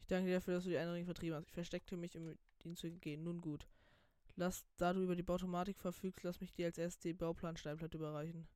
Ich 0.00 0.06
danke 0.06 0.28
dir 0.28 0.34
dafür, 0.34 0.54
dass 0.54 0.64
du 0.64 0.70
die 0.70 0.78
Einrichtung 0.78 1.06
vertrieben 1.06 1.36
hast. 1.36 1.46
Ich 1.46 1.54
versteckte 1.54 1.96
mich, 1.96 2.16
um 2.16 2.34
ihn 2.62 2.76
zu 2.76 2.90
gehen. 2.90 3.24
Nun 3.24 3.40
gut. 3.40 3.66
Lass, 4.36 4.66
da 4.76 4.92
du 4.92 5.02
über 5.02 5.16
die 5.16 5.22
Bautomatik 5.22 5.78
verfügst, 5.78 6.24
lass 6.24 6.40
mich 6.40 6.52
dir 6.52 6.66
als 6.66 6.78
erstes 6.78 7.00
die 7.00 7.14
Bauplansteinplatte 7.14 7.96
überreichen. 7.96 8.46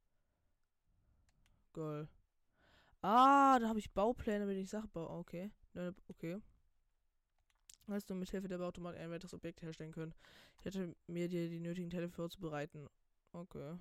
Goal. 1.73 2.09
Ah, 3.01 3.59
da 3.59 3.69
habe 3.69 3.79
ich 3.79 3.93
Baupläne, 3.93 4.47
wenn 4.47 4.59
ich 4.59 4.69
Sachen 4.69 4.91
baue. 4.91 5.09
Okay. 5.09 5.51
Okay. 6.09 6.41
Hast 7.89 8.11
du 8.11 8.15
mit 8.15 8.31
Hilfe 8.31 8.49
der 8.49 8.59
Bauautomatik 8.59 9.01
ein 9.01 9.11
weiteres 9.11 9.33
Objekt 9.33 9.63
herstellen 9.63 9.93
können. 9.93 10.15
Ich 10.59 10.67
hätte 10.67 10.95
mir 11.07 11.29
dir 11.29 11.49
die 11.49 11.59
nötigen 11.61 11.89
Teile 11.91 12.09
vorzubereiten. 12.11 12.87
Okay. 13.33 13.79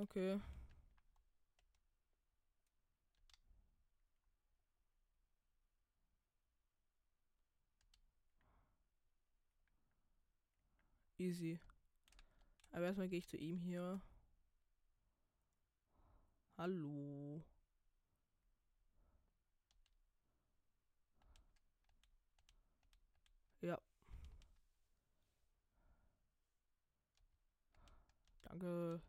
Okay. 0.00 0.38
Easy. 11.18 11.58
Aber 12.74 12.86
erstmal 12.86 13.08
gehe 13.08 13.20
ich 13.20 13.28
zu 13.28 13.36
ihm 13.36 13.56
hier. 13.60 14.00
Hallo. 16.58 17.44
Ja. 23.62 23.78
Danke. 28.44 29.00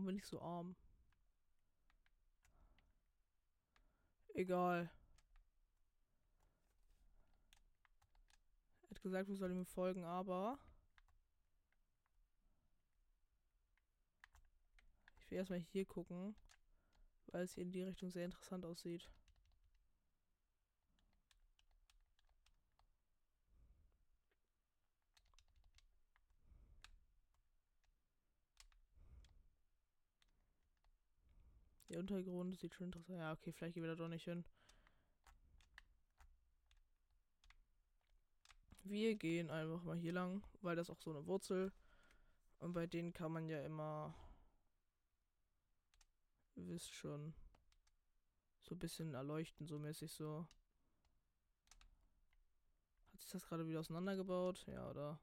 Warum 0.00 0.06
bin 0.06 0.16
ich 0.16 0.24
so 0.24 0.40
arm? 0.40 0.74
Egal. 4.32 4.90
Er 8.80 8.90
hat 8.90 9.02
gesagt, 9.02 9.28
wir 9.28 9.36
sollen 9.36 9.58
ihm 9.58 9.66
folgen, 9.66 10.04
aber... 10.04 10.58
Ich 15.18 15.30
will 15.30 15.36
erstmal 15.36 15.58
hier 15.58 15.84
gucken, 15.84 16.34
weil 17.26 17.42
es 17.42 17.52
hier 17.52 17.64
in 17.64 17.70
die 17.70 17.82
Richtung 17.82 18.10
sehr 18.10 18.24
interessant 18.24 18.64
aussieht. 18.64 19.06
Der 31.90 31.98
Untergrund 31.98 32.56
sieht 32.56 32.74
schon 32.74 32.86
interessant. 32.86 33.18
Ja, 33.18 33.32
okay, 33.32 33.52
vielleicht 33.52 33.74
gehen 33.74 33.82
wir 33.82 33.90
da 33.90 33.96
doch 33.96 34.08
nicht 34.08 34.24
hin. 34.24 34.44
Wir 38.84 39.16
gehen 39.16 39.50
einfach 39.50 39.82
mal 39.82 39.96
hier 39.96 40.12
lang, 40.12 40.42
weil 40.62 40.76
das 40.76 40.88
auch 40.88 41.00
so 41.00 41.10
eine 41.10 41.26
Wurzel. 41.26 41.72
Und 42.60 42.74
bei 42.74 42.86
denen 42.86 43.12
kann 43.12 43.32
man 43.32 43.48
ja 43.48 43.60
immer. 43.64 44.14
Ihr 46.54 46.68
wisst 46.68 46.92
schon. 46.92 47.34
So 48.62 48.76
ein 48.76 48.78
bisschen 48.78 49.14
erleuchten, 49.14 49.66
so 49.66 49.80
mäßig 49.80 50.12
so. 50.12 50.46
Hat 53.12 53.20
sich 53.20 53.30
das 53.30 53.46
gerade 53.46 53.66
wieder 53.66 53.80
auseinandergebaut? 53.80 54.64
Ja, 54.68 54.88
oder? 54.88 55.18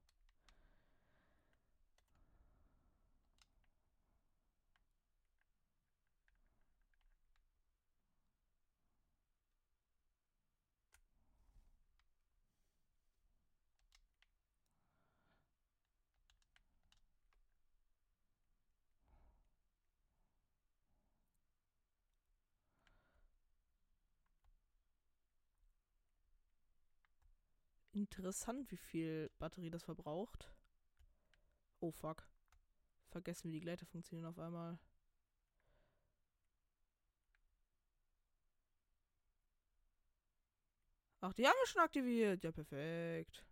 Interessant, 27.97 28.69
wie 28.71 28.77
viel 28.77 29.31
Batterie 29.39 29.71
das 29.71 29.83
verbraucht. 29.83 30.53
Oh 31.79 31.91
fuck. 31.91 32.27
Vergessen, 33.09 33.49
wie 33.49 33.53
die 33.53 33.61
Gleiter 33.61 33.87
funktionieren 33.87 34.27
auf 34.27 34.37
einmal. 34.37 34.77
Ach, 41.21 41.33
die 41.33 41.47
haben 41.47 41.55
wir 41.59 41.67
schon 41.67 41.81
aktiviert. 41.81 42.43
Ja, 42.43 42.51
perfekt. 42.51 43.43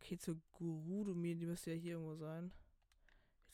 Okay, 0.00 0.18
zur 0.18 0.36
Gurudumir, 0.52 1.34
die 1.34 1.46
müsste 1.46 1.72
ja 1.72 1.76
hier 1.76 1.92
irgendwo 1.94 2.14
sein. 2.16 2.52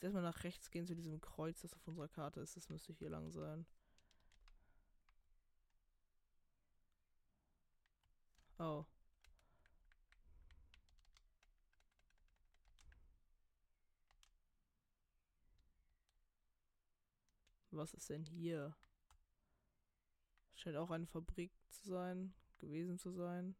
Jetzt 0.02 0.14
erstmal 0.14 0.24
nach 0.24 0.42
rechts 0.42 0.68
gehen 0.72 0.84
zu 0.84 0.96
diesem 0.96 1.20
Kreuz, 1.20 1.60
das 1.60 1.74
auf 1.74 1.86
unserer 1.86 2.08
Karte 2.08 2.40
ist. 2.40 2.56
Das 2.56 2.68
müsste 2.68 2.92
hier 2.92 3.08
lang 3.08 3.30
sein. 3.30 3.64
Oh. 8.58 8.84
Was 17.70 17.94
ist 17.94 18.10
denn 18.10 18.24
hier? 18.24 18.74
Scheint 20.54 20.76
auch 20.78 20.90
eine 20.90 21.06
Fabrik 21.06 21.52
zu 21.68 21.88
sein, 21.90 22.34
gewesen 22.58 22.98
zu 22.98 23.12
sein. 23.12 23.54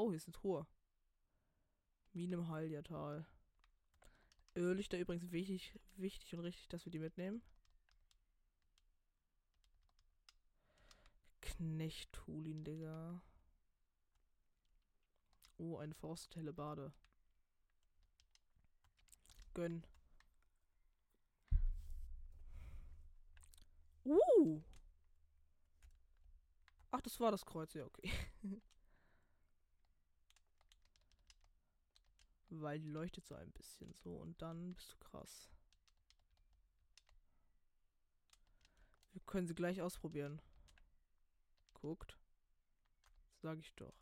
Oh, 0.00 0.08
hier 0.08 0.16
ist 0.16 0.28
eine 0.28 0.32
Truhe. 0.32 0.66
Mine 2.14 2.36
im 2.36 2.48
Haljatal. 2.48 3.26
Irrlichter 4.54 4.98
übrigens 4.98 5.30
wichtig, 5.30 5.78
wichtig 5.96 6.34
und 6.34 6.40
richtig, 6.40 6.68
dass 6.68 6.86
wir 6.86 6.90
die 6.90 6.98
mitnehmen. 6.98 7.42
Knechthulin, 11.42 12.64
Digga. 12.64 13.22
Oh, 15.58 15.76
eine 15.76 15.92
verrostete 15.92 16.50
Bade. 16.54 16.94
Gönn. 19.52 19.84
Uh! 24.06 24.62
Ach, 26.90 27.02
das 27.02 27.20
war 27.20 27.30
das 27.30 27.44
Kreuz, 27.44 27.74
ja, 27.74 27.84
okay. 27.84 28.10
Weil 32.50 32.80
die 32.80 32.88
leuchtet 32.88 33.24
so 33.26 33.34
ein 33.34 33.52
bisschen 33.52 33.94
so 33.94 34.16
und 34.16 34.42
dann 34.42 34.74
bist 34.74 34.92
du 34.92 34.96
krass. 34.98 35.50
Wir 39.12 39.20
können 39.22 39.46
sie 39.46 39.54
gleich 39.54 39.80
ausprobieren. 39.80 40.42
Guckt. 41.74 42.18
Sag 43.40 43.58
ich 43.58 43.74
doch. 43.76 43.94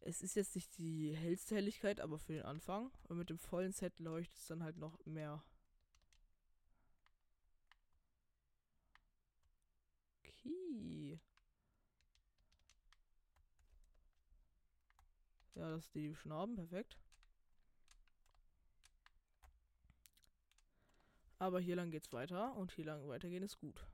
Es 0.00 0.22
ist 0.22 0.36
jetzt 0.36 0.54
nicht 0.54 0.78
die 0.78 1.14
hellste 1.14 1.54
Helligkeit, 1.56 2.00
aber 2.00 2.18
für 2.18 2.32
den 2.32 2.42
Anfang. 2.44 2.90
Und 3.04 3.18
mit 3.18 3.28
dem 3.28 3.38
vollen 3.38 3.72
Set 3.72 3.98
leuchtet 3.98 4.38
es 4.38 4.46
dann 4.46 4.62
halt 4.62 4.78
noch 4.78 5.04
mehr. 5.04 5.44
Okay. 10.24 10.97
Ja, 15.58 15.70
das 15.70 15.86
ist 15.86 15.94
die, 15.96 16.14
haben. 16.30 16.54
Perfekt. 16.54 16.96
Aber 21.40 21.58
hier 21.60 21.74
lang 21.76 21.90
geht's 21.90 22.12
weiter 22.12 22.54
und 22.56 22.72
hier 22.72 22.84
lang 22.84 23.08
weitergehen 23.08 23.42
ist 23.42 23.58
gut. 23.58 23.84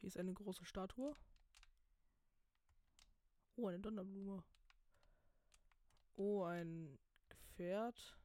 Hier 0.00 0.08
ist 0.08 0.16
eine 0.16 0.32
große 0.32 0.64
Statue. 0.64 1.14
Oh, 3.56 3.68
eine 3.68 3.80
Donnerblume. 3.80 4.42
Oh, 6.16 6.42
ein 6.44 6.98
Gefährt. 7.52 8.16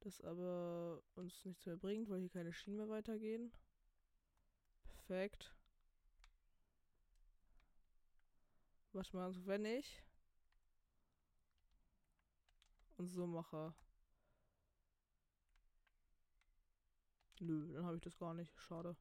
Das 0.00 0.20
aber 0.20 1.02
uns 1.14 1.44
nichts 1.44 1.66
mehr 1.66 1.76
bringt, 1.76 2.08
weil 2.08 2.20
hier 2.20 2.28
keine 2.28 2.52
Schienen 2.52 2.76
mehr 2.76 2.88
weitergehen. 2.88 3.52
Perfekt. 4.84 5.52
Warte 8.92 9.16
mal, 9.16 9.24
also 9.24 9.44
wenn 9.46 9.64
ich 9.64 10.00
und 12.98 13.08
so 13.08 13.26
mache. 13.26 13.74
Nö, 17.40 17.72
dann 17.74 17.84
habe 17.84 17.96
ich 17.96 18.02
das 18.02 18.16
gar 18.16 18.34
nicht. 18.34 18.52
Schade. 18.60 18.96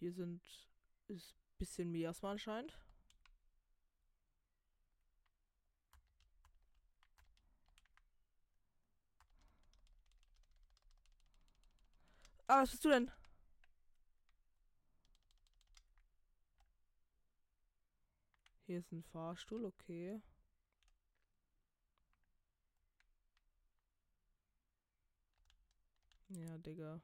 Hier 0.00 0.12
sind 0.12 0.42
ist 1.06 1.36
bisschen 1.58 1.92
Miasma 1.92 2.32
anscheinend. 2.32 2.76
Ah, 12.48 12.62
was 12.62 12.70
bist 12.70 12.84
du 12.84 12.88
denn? 12.90 13.10
Hier 18.66 18.78
ist 18.78 18.92
ein 18.92 19.02
Fahrstuhl, 19.02 19.64
okay. 19.64 20.20
Ja, 26.28 26.58
Digga. 26.58 27.00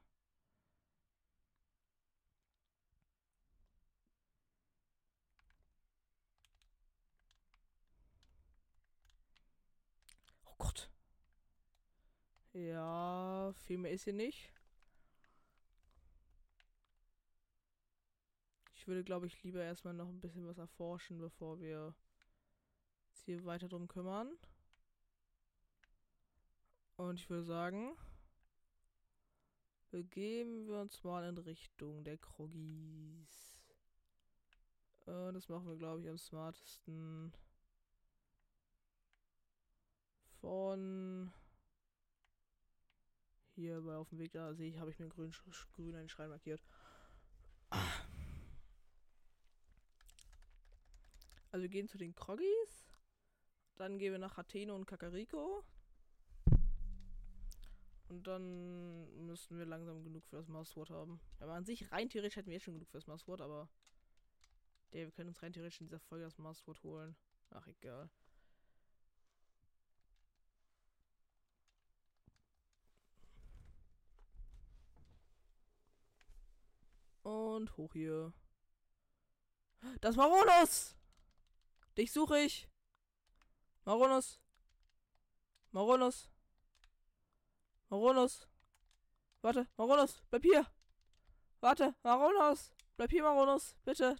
Oh 10.45 10.55
Gott. 10.57 10.89
Ja, 12.53 13.53
viel 13.65 13.77
mehr 13.77 13.91
ist 13.91 14.03
hier 14.03 14.13
nicht. 14.13 14.53
Ich 18.83 18.87
würde, 18.89 19.05
glaube 19.05 19.27
ich, 19.27 19.41
lieber 19.43 19.63
erstmal 19.63 19.93
noch 19.93 20.09
ein 20.09 20.19
bisschen 20.19 20.45
was 20.45 20.57
erforschen, 20.57 21.17
bevor 21.17 21.61
wir 21.61 21.95
uns 23.07 23.23
hier 23.23 23.45
weiter 23.45 23.69
drum 23.69 23.87
kümmern. 23.87 24.29
Und 26.97 27.17
ich 27.17 27.29
würde 27.29 27.45
sagen, 27.45 27.95
begeben 29.89 30.67
wir 30.67 30.81
uns 30.81 31.01
mal 31.01 31.23
in 31.23 31.37
Richtung 31.37 32.03
der 32.03 32.17
Kroggis. 32.17 33.57
Äh, 35.05 35.31
das 35.31 35.47
machen 35.47 35.69
wir, 35.69 35.77
glaube 35.77 36.01
ich, 36.01 36.09
am 36.09 36.17
smartesten. 36.17 37.31
Von 40.41 41.31
hier 43.55 43.79
bei 43.79 43.95
auf 43.95 44.09
dem 44.09 44.19
Weg 44.19 44.33
da 44.33 44.53
sehe 44.53 44.67
ich, 44.67 44.77
habe 44.77 44.91
ich 44.91 44.99
mir 44.99 45.07
grün, 45.07 45.33
grün 45.71 45.95
einen 45.95 46.09
Schrein 46.09 46.29
markiert. 46.29 46.61
Also 51.53 51.61
wir 51.61 51.69
gehen 51.69 51.87
zu 51.87 51.99
den 51.99 52.15
Kroggis. 52.15 52.89
Dann 53.75 53.99
gehen 53.99 54.11
wir 54.11 54.17
nach 54.17 54.39
Athene 54.39 54.73
und 54.73 54.87
Kakariko. 54.87 55.63
Und 58.09 58.25
dann 58.25 59.27
müssten 59.27 59.59
wir 59.59 59.65
langsam 59.65 60.03
genug 60.03 60.25
für 60.25 60.37
das 60.37 60.47
Mauswort 60.47 60.89
haben. 60.89 61.21
Aber 61.39 61.53
an 61.53 61.63
sich, 61.63 61.91
rein 61.91 62.09
theoretisch 62.09 62.37
hätten 62.37 62.47
wir 62.47 62.55
jetzt 62.55 62.63
schon 62.63 62.73
genug 62.73 62.89
für 62.89 62.97
das 62.97 63.05
Mauswort, 63.05 63.39
aber. 63.39 63.69
Der, 64.93 65.05
wir 65.05 65.11
können 65.11 65.29
uns 65.29 65.43
rein 65.43 65.53
theoretisch 65.53 65.79
in 65.79 65.85
dieser 65.85 65.99
Folge 65.99 66.25
das 66.25 66.39
Mauswort 66.39 66.81
holen. 66.81 67.15
Ach, 67.51 67.67
egal. 67.67 68.09
Und 77.21 77.77
hoch 77.77 77.93
hier. 77.93 78.33
Das 80.01 80.15
Maronos! 80.15 80.95
Dich 81.97 82.11
suche 82.11 82.39
ich. 82.39 82.67
Maronus. 83.85 84.39
Maronus. 85.71 86.29
Maronus. 87.89 88.47
Warte, 89.41 89.67
Maronus, 89.77 90.23
bleib 90.29 90.43
hier. 90.43 90.65
Warte, 91.59 91.95
Maronus. 92.03 92.71
Bleib 92.95 93.11
hier, 93.11 93.23
Maronus. 93.23 93.75
Bitte. 93.83 94.15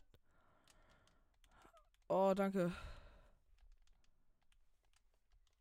Oh, 2.07 2.33
danke. 2.35 2.71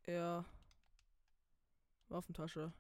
Ja. 0.07 0.45
Waffentasche. 2.09 2.73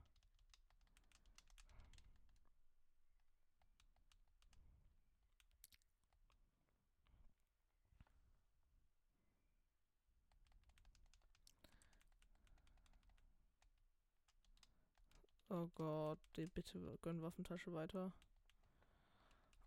Oh 15.52 15.68
Gott, 15.74 16.18
die 16.36 16.46
bitte 16.46 16.98
gönn 17.02 17.20
Waffentasche 17.20 17.72
weiter. 17.74 18.10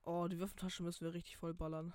Oh, 0.05 0.27
die 0.27 0.39
Waffentasche 0.39 0.83
müssen 0.83 1.05
wir 1.05 1.13
richtig 1.13 1.37
voll 1.37 1.53
ballern. 1.53 1.93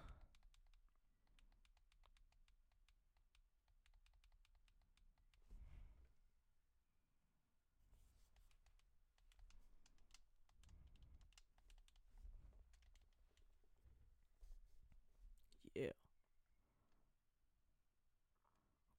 Yeah. 15.74 15.90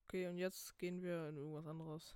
Okay, 0.06 0.26
und 0.28 0.36
jetzt 0.38 0.78
gehen 0.78 1.00
wir 1.02 1.28
in 1.28 1.36
irgendwas 1.36 1.66
anderes. 1.66 2.14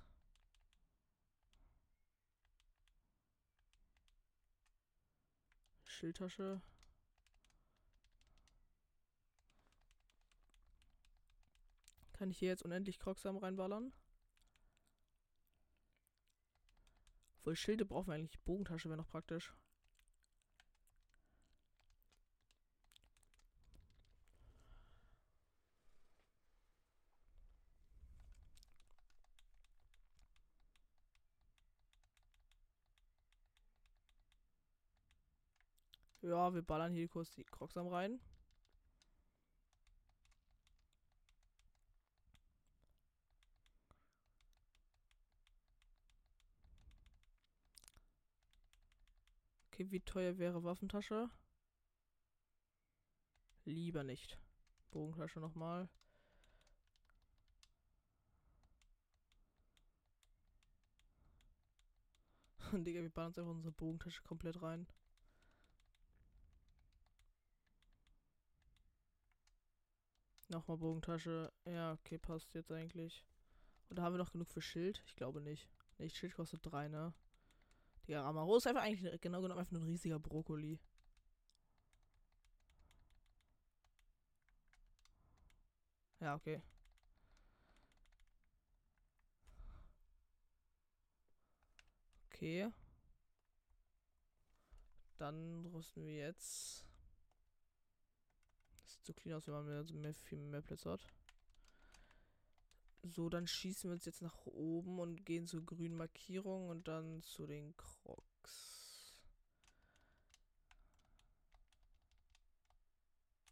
Schildtasche. 5.97 6.61
Kann 12.13 12.29
ich 12.29 12.37
hier 12.37 12.49
jetzt 12.49 12.61
unendlich 12.61 12.99
Krocksam 12.99 13.35
reinballern? 13.37 13.91
Obwohl 17.39 17.55
Schilde 17.55 17.85
brauchen 17.85 18.09
wir 18.09 18.13
eigentlich. 18.13 18.39
Bogentasche 18.41 18.89
wäre 18.89 18.97
noch 18.97 19.09
praktisch. 19.09 19.55
Ja, 36.27 36.53
wir 36.53 36.61
ballern 36.61 36.91
hier 36.93 37.07
kurz 37.07 37.31
die 37.31 37.45
Krocksam 37.45 37.87
rein. 37.87 38.19
Okay, 49.71 49.89
wie 49.89 50.01
teuer 50.01 50.37
wäre 50.37 50.63
Waffentasche? 50.65 51.29
Lieber 53.65 54.03
nicht. 54.03 54.37
Bogentasche 54.91 55.39
nochmal. 55.39 55.87
Digga, 62.73 63.01
wir 63.01 63.09
ballern 63.09 63.29
uns 63.29 63.37
einfach 63.39 63.51
unsere 63.51 63.71
Bogentasche 63.71 64.21
komplett 64.23 64.61
rein. 64.61 64.87
Nochmal 70.49 70.77
Bogentasche. 70.77 71.51
Ja, 71.65 71.93
okay, 71.93 72.17
passt 72.17 72.53
jetzt 72.53 72.71
eigentlich. 72.71 73.25
Und 73.89 73.97
da 73.97 74.03
haben 74.03 74.13
wir 74.13 74.19
noch 74.19 74.31
genug 74.31 74.49
für 74.49 74.61
Schild? 74.61 75.03
Ich 75.05 75.15
glaube 75.15 75.41
nicht. 75.41 75.67
Nicht, 75.97 76.15
Schild 76.15 76.35
kostet 76.35 76.65
3, 76.65 76.87
ne? 76.87 77.13
Der 78.07 78.23
Amaro 78.23 78.57
ist 78.57 78.67
einfach 78.67 78.83
eigentlich 78.83 79.21
genau 79.21 79.41
genommen 79.41 79.59
einfach 79.59 79.73
nur 79.73 79.81
ein 79.81 79.87
riesiger 79.87 80.19
Brokkoli. 80.19 80.79
Ja, 86.19 86.35
okay. 86.35 86.61
Okay. 92.33 92.71
Dann 95.17 95.65
rüsten 95.73 96.05
wir 96.05 96.15
jetzt 96.15 96.86
so 99.07 99.13
clean 99.13 99.35
aus, 99.35 99.47
wenn 99.47 99.55
man 99.55 99.65
mehr, 99.65 99.83
mehr, 99.93 100.13
viel 100.13 100.37
mehr 100.37 100.61
Platz 100.61 100.85
hat. 100.85 101.01
So, 103.03 103.29
dann 103.29 103.47
schießen 103.47 103.89
wir 103.89 103.93
uns 103.93 104.05
jetzt 104.05 104.21
nach 104.21 104.45
oben 104.45 104.99
und 104.99 105.25
gehen 105.25 105.47
zur 105.47 105.65
grünen 105.65 105.95
Markierung 105.95 106.69
und 106.69 106.87
dann 106.87 107.23
zu 107.23 107.47
den 107.47 107.75
Crocs. 107.77 108.77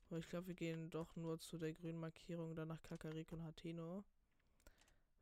Aber 0.10 0.20
ich 0.20 0.30
glaube, 0.30 0.48
wir 0.48 0.56
gehen 0.56 0.90
doch 0.90 1.16
nur 1.16 1.40
zu 1.40 1.58
der 1.58 1.74
grünen 1.74 2.00
Markierung, 2.00 2.56
dann 2.56 2.68
nach 2.68 2.82
Kakariko 2.84 3.36
und 3.36 3.44
Hateno. 3.44 4.04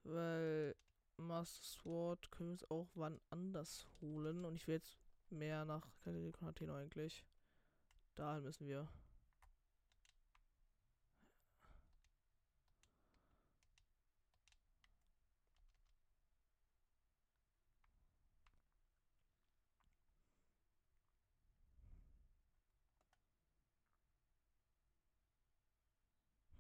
Weil 0.03 0.75
Master 1.17 1.63
Sword 1.63 2.31
können 2.31 2.49
wir 2.49 2.53
uns 2.53 2.71
auch 2.71 2.89
wann 2.95 3.19
anders 3.29 3.87
holen. 4.01 4.45
Und 4.45 4.55
ich 4.55 4.67
will 4.67 4.75
jetzt 4.75 4.97
mehr 5.29 5.65
nach 5.65 5.87
Kakariko 6.03 6.39
und 6.39 6.47
Hateno 6.47 6.75
eigentlich. 6.75 7.23
Dahin 8.15 8.43
müssen 8.43 8.67
wir. 8.67 8.87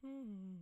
Hm. 0.03 0.53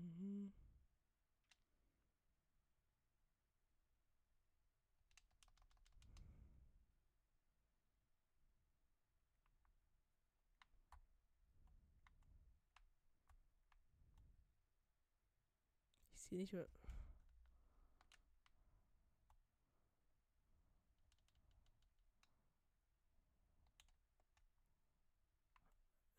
Sehe 16.32 16.40
nicht 16.40 16.54
mehr. 16.54 16.66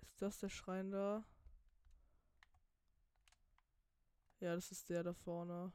Ist 0.02 0.20
das 0.20 0.38
der 0.38 0.50
Schrein 0.50 0.90
da? 0.90 1.24
Ja, 4.40 4.54
das 4.54 4.70
ist 4.70 4.90
der 4.90 5.02
da 5.02 5.14
vorne. 5.14 5.72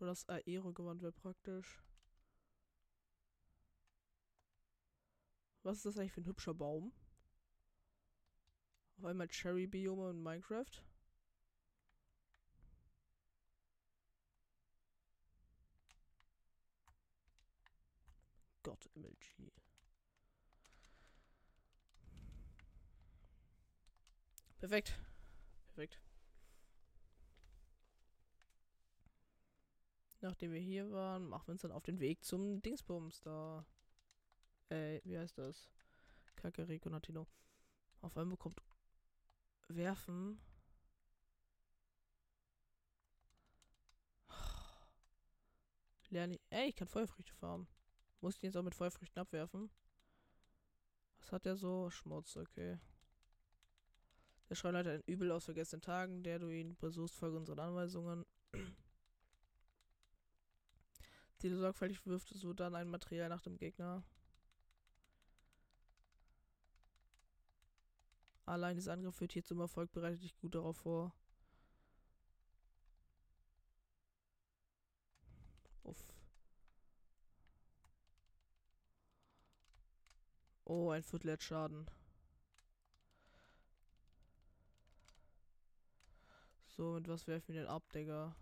Oder 0.00 0.08
das 0.08 0.28
Aero-Gewand 0.28 1.02
wäre 1.02 1.12
praktisch. 1.12 1.84
Was 5.62 5.76
ist 5.76 5.86
das 5.86 5.98
eigentlich 5.98 6.12
für 6.12 6.22
ein 6.22 6.26
hübscher 6.26 6.54
Baum? 6.54 6.92
Auf 8.98 9.04
einmal 9.04 9.28
Cherry-Biome 9.28 10.10
in 10.10 10.22
Minecraft. 10.22 10.82
Gott, 18.62 18.90
MLG. 18.94 19.52
Perfekt. 24.58 24.98
Perfekt. 25.66 26.00
Nachdem 30.20 30.52
wir 30.52 30.60
hier 30.60 30.90
waren, 30.90 31.28
machen 31.28 31.46
wir 31.46 31.52
uns 31.52 31.62
dann 31.62 31.70
auf 31.70 31.84
den 31.84 32.00
Weg 32.00 32.24
zum 32.24 32.60
Dingsbums 32.62 33.20
da. 33.20 33.64
Äh, 34.70 35.00
wie 35.04 35.16
heißt 35.16 35.38
das? 35.38 35.70
Kakariko 36.34 36.88
Natino. 36.88 37.28
Auf 38.00 38.16
einmal 38.16 38.36
kommt 38.36 38.60
Werfen. 39.68 40.40
Lerne 46.10 46.36
ich. 46.36 46.40
Ey, 46.50 46.68
ich 46.68 46.76
kann 46.76 46.88
Feuerfrüchte 46.88 47.34
farmen. 47.34 47.66
Muss 48.20 48.36
ich 48.36 48.42
jetzt 48.42 48.56
auch 48.56 48.62
mit 48.62 48.74
Feuerfrüchten 48.74 49.20
abwerfen? 49.20 49.70
Was 51.18 51.32
hat 51.32 51.44
der 51.44 51.56
so? 51.56 51.90
Schmutz, 51.90 52.36
okay. 52.36 52.78
Der 54.48 54.54
Schreiner 54.54 54.78
hat 54.78 54.86
ein 54.86 55.02
Übel 55.06 55.32
aus 55.32 55.46
vergessenen 55.46 55.82
Tagen, 55.82 56.22
der 56.22 56.38
du 56.38 56.48
ihn 56.48 56.76
besuchst, 56.76 57.16
folge 57.16 57.36
unseren 57.36 57.58
Anweisungen. 57.58 58.24
Die 61.42 61.48
du 61.48 61.58
sorgfältig 61.58 62.06
wirft 62.06 62.28
so 62.28 62.52
dann 62.52 62.76
ein 62.76 62.88
Material 62.88 63.28
nach 63.28 63.42
dem 63.42 63.58
Gegner. 63.58 64.04
Allein 68.46 68.76
dieser 68.76 68.92
Angriff 68.92 69.16
führt 69.16 69.32
hier 69.32 69.44
zum 69.44 69.60
Erfolg, 69.60 69.90
bereite 69.92 70.18
dich 70.18 70.36
gut 70.38 70.54
darauf 70.54 70.76
vor. 70.78 71.12
Uff. 75.82 76.06
Oh, 80.64 80.90
ein 80.90 81.02
Viertel 81.02 81.40
Schaden. 81.40 81.86
So, 86.68 86.92
mit 86.92 87.08
was 87.08 87.26
werfen 87.26 87.48
wir 87.54 87.62
denn 87.62 87.70
ab, 87.70 87.90
Digga? 87.92 88.36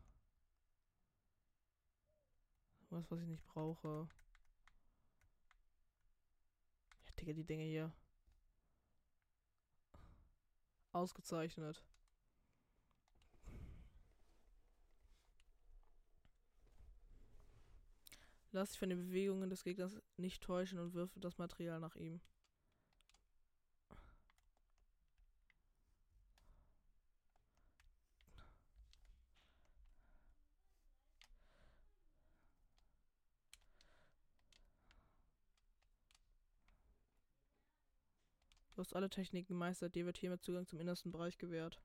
Was, 2.90 3.10
was 3.10 3.20
ich 3.20 3.28
nicht 3.28 3.46
brauche. 3.46 4.08
Ja, 7.06 7.12
Digga, 7.18 7.32
die 7.32 7.44
Dinge 7.44 7.64
hier. 7.64 7.92
Ausgezeichnet. 10.94 11.82
Lass 18.52 18.70
dich 18.70 18.78
von 18.78 18.88
den 18.88 19.08
Bewegungen 19.08 19.50
des 19.50 19.64
Gegners 19.64 20.00
nicht 20.16 20.42
täuschen 20.42 20.78
und 20.78 20.94
wirf 20.94 21.10
das 21.16 21.38
Material 21.38 21.80
nach 21.80 21.96
ihm. 21.96 22.20
Hast 38.84 38.94
alle 38.94 39.08
Techniken 39.08 39.48
gemeistert, 39.48 39.94
dir 39.94 40.04
wird 40.04 40.18
hiermit 40.18 40.42
Zugang 40.42 40.66
zum 40.66 40.78
innersten 40.78 41.10
Bereich 41.10 41.38
gewährt. 41.38 41.80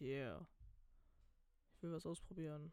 Yeah. 0.00 0.46
Ich 1.74 1.82
will 1.82 1.92
was 1.92 2.06
ausprobieren. 2.06 2.72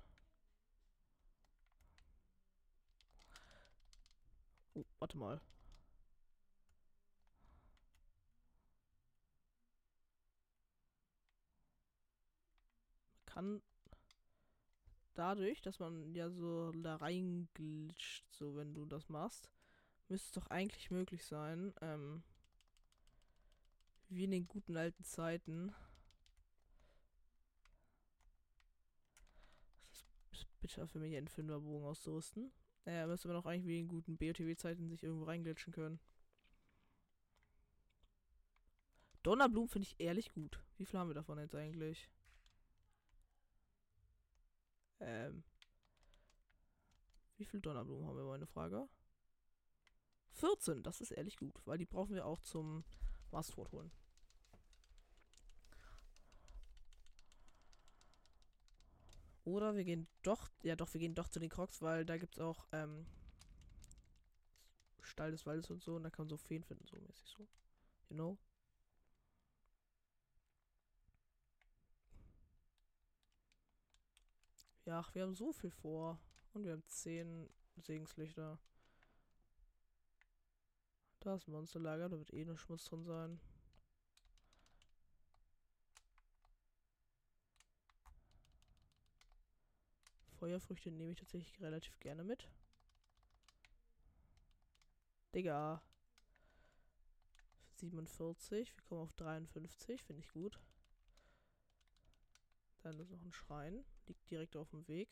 Oh, 4.75 4.85
warte 4.99 5.17
mal. 5.17 5.41
Kann 13.25 13.61
dadurch, 15.19 15.61
dass 15.61 15.79
man 15.79 16.15
ja 16.15 16.29
so 16.29 16.71
da 16.71 16.95
reinglitscht, 16.95 18.25
so 18.31 18.55
wenn 18.55 18.73
du 18.73 18.85
das 18.85 19.09
machst, 19.09 19.51
müsste 20.07 20.27
es 20.27 20.31
doch 20.43 20.47
eigentlich 20.49 20.91
möglich 20.91 21.25
sein, 21.25 21.73
ähm, 21.81 22.23
wie 24.07 24.23
in 24.23 24.31
den 24.31 24.47
guten 24.47 24.77
alten 24.77 25.03
Zeiten. 25.03 25.75
Das 29.89 30.05
ist 30.31 30.47
bitter 30.61 30.87
für 30.87 30.99
mich, 30.99 31.15
einen 31.15 31.27
Fünferbogen 31.27 31.85
auszurüsten. 31.85 32.51
Naja, 32.85 33.05
müsste 33.05 33.27
man 33.27 33.37
auch 33.37 33.45
eigentlich 33.45 33.67
wie 33.67 33.79
in 33.79 33.89
guten 33.89 34.17
BOTW-Zeiten 34.17 34.87
sich 34.87 35.03
irgendwo 35.03 35.25
reinglitschen 35.25 35.73
können. 35.73 35.99
Donnerblumen 39.21 39.67
finde 39.67 39.89
ich 39.89 39.99
ehrlich 39.99 40.31
gut. 40.31 40.63
Wie 40.77 40.85
viel 40.85 40.97
haben 40.97 41.09
wir 41.09 41.13
davon 41.13 41.37
jetzt 41.39 41.55
eigentlich? 41.55 42.09
Ähm. 44.99 45.43
Wie 47.37 47.45
viel 47.45 47.61
Donnerblumen 47.61 48.05
haben 48.05 48.17
wir, 48.17 48.25
meine 48.25 48.47
Frage? 48.47 48.89
14, 50.33 50.83
das 50.83 51.01
ist 51.01 51.11
ehrlich 51.11 51.37
gut, 51.37 51.61
weil 51.65 51.77
die 51.77 51.85
brauchen 51.85 52.13
wir 52.13 52.25
auch 52.25 52.39
zum 52.39 52.83
Mastwort 53.31 53.71
holen. 53.71 53.91
Oder 59.45 59.75
wir 59.75 59.83
gehen 59.83 60.07
doch, 60.21 60.49
ja 60.61 60.75
doch, 60.75 60.93
wir 60.93 60.99
gehen 60.99 61.15
doch 61.15 61.27
zu 61.27 61.39
den 61.39 61.49
Crocs, 61.49 61.81
weil 61.81 62.05
da 62.05 62.17
gibt 62.17 62.35
es 62.35 62.39
auch 62.39 62.67
ähm, 62.71 63.07
Stall 65.01 65.31
des 65.31 65.45
Waldes 65.45 65.71
und 65.71 65.81
so 65.81 65.95
und 65.95 66.03
da 66.03 66.09
kann 66.09 66.25
man 66.25 66.29
so 66.29 66.37
Feen 66.37 66.63
finden, 66.63 66.85
so 66.85 66.97
mäßig 66.97 67.29
so. 67.29 67.47
You 68.09 68.15
know? 68.15 68.37
Ja, 74.89 75.01
ach, 75.01 75.13
wir 75.13 75.21
haben 75.21 75.35
so 75.35 75.53
viel 75.53 75.69
vor. 75.69 76.19
Und 76.51 76.63
wir 76.63 76.71
haben 76.71 76.83
10 76.87 77.47
Segenslichter. 77.77 78.57
Da 81.19 81.35
ist 81.35 81.47
ein 81.47 81.51
Monsterlager, 81.51 82.09
da 82.09 82.17
wird 82.17 82.33
eh 82.33 82.43
nur 82.43 82.57
Schmutz 82.57 82.85
drin 82.85 83.03
sein. 83.03 83.39
Feuerfrüchte 90.39 90.89
nehme 90.89 91.11
ich 91.11 91.19
tatsächlich 91.19 91.61
relativ 91.61 91.99
gerne 91.99 92.23
mit. 92.23 92.49
Digga. 95.35 95.83
47. 97.75 98.75
Wir 98.75 98.83
kommen 98.85 99.01
auf 99.01 99.13
53. 99.13 100.01
Finde 100.01 100.21
ich 100.23 100.31
gut. 100.31 100.59
Dann 102.81 102.99
ist 102.99 103.11
noch 103.11 103.21
ein 103.21 103.31
Schrein. 103.31 103.85
Liegt 104.09 104.31
direkt 104.31 104.55
auf 104.55 104.71
dem 104.71 104.87
Weg. 104.87 105.07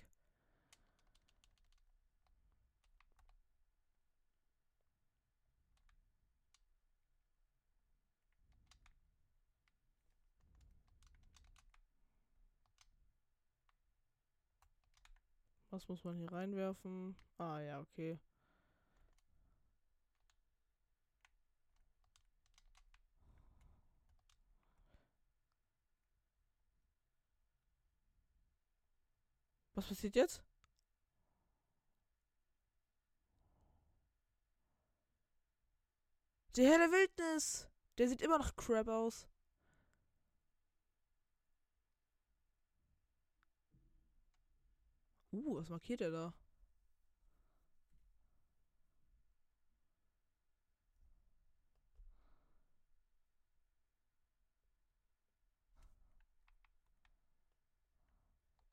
Was 15.69 15.87
muss 15.87 16.03
man 16.03 16.15
hier 16.17 16.31
reinwerfen? 16.31 17.15
Ah 17.37 17.59
ja, 17.59 17.79
okay. 17.79 18.17
Was 29.77 29.85
passiert 29.85 30.15
jetzt? 30.15 30.41
Der 36.55 36.67
Herr 36.67 36.79
der 36.79 36.91
Wildnis! 36.91 37.67
Der 37.99 38.09
sieht 38.09 38.21
immer 38.23 38.39
noch 38.39 38.55
crap 38.55 38.87
aus. 38.87 39.27
Uh, 45.31 45.57
was 45.57 45.69
markiert 45.69 46.01
er 46.01 46.09
da? 46.11 46.33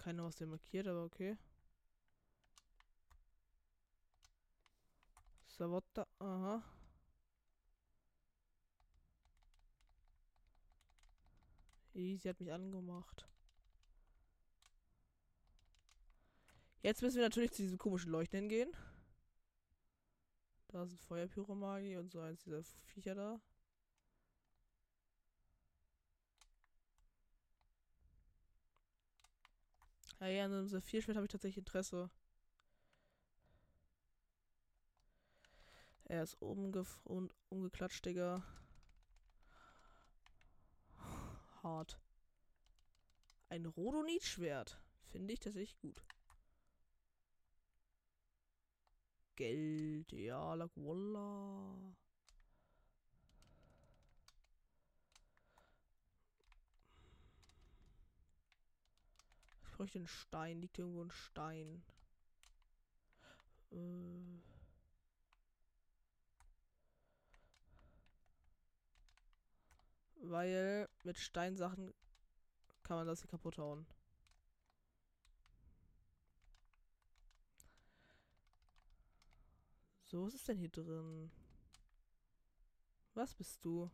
Keiner, 0.05 0.25
was 0.25 0.37
der 0.37 0.47
markiert, 0.47 0.87
aber 0.87 1.03
okay. 1.05 1.39
Savotta, 5.47 6.07
aha. 6.19 6.63
Sie 11.95 12.21
hat 12.29 12.39
mich 12.39 12.53
angemacht. 12.53 13.27
Jetzt 16.83 17.01
müssen 17.01 17.17
wir 17.17 17.23
natürlich 17.23 17.53
zu 17.53 17.63
diesem 17.63 17.79
komischen 17.79 18.13
Leuchten 18.13 18.41
hingehen. 18.41 18.77
Da 20.69 20.85
sind 20.85 21.01
Feuerpyromagie 21.01 21.97
und 21.97 22.13
so 22.13 22.21
eins 22.21 22.43
dieser 22.43 22.63
Viecher 22.63 23.15
da. 23.15 23.41
Ja, 30.21 30.27
ja, 30.29 30.45
an 30.45 30.53
einem 30.53 30.69
Saphirschwert 30.69 31.17
habe 31.17 31.27
ich 31.27 31.33
tatsächlich 31.33 31.59
Interesse. 31.59 32.11
Er 36.05 36.23
ist 36.23 36.41
und 37.05 37.35
umgeklatscht, 37.49 38.05
Digga. 38.05 38.43
Hart. 41.63 41.99
Ein 43.49 43.67
Rodonit-Schwert. 43.67 44.81
Finde 45.07 45.33
ich 45.33 45.41
tatsächlich 45.41 45.79
gut. 45.81 46.03
Geld, 49.37 50.13
ja, 50.13 50.55
la 50.55 50.69
Ich 59.75 59.79
bräuchte 59.79 59.99
einen 59.99 60.07
Stein. 60.07 60.61
Liegt 60.61 60.79
irgendwo 60.79 61.03
ein 61.03 61.11
Stein? 61.11 61.83
Äh. 63.73 64.41
Weil 70.21 70.89
mit 71.03 71.19
Steinsachen 71.19 71.93
kann 72.85 72.99
man 72.99 73.09
das 73.09 73.23
hier 73.23 73.31
kaputt 73.31 73.59
hauen. 73.59 73.85
So, 80.05 80.25
was 80.25 80.35
ist 80.35 80.47
denn 80.47 80.59
hier 80.59 80.71
drin? 80.71 81.33
Was 83.15 83.35
bist 83.35 83.65
du? 83.65 83.91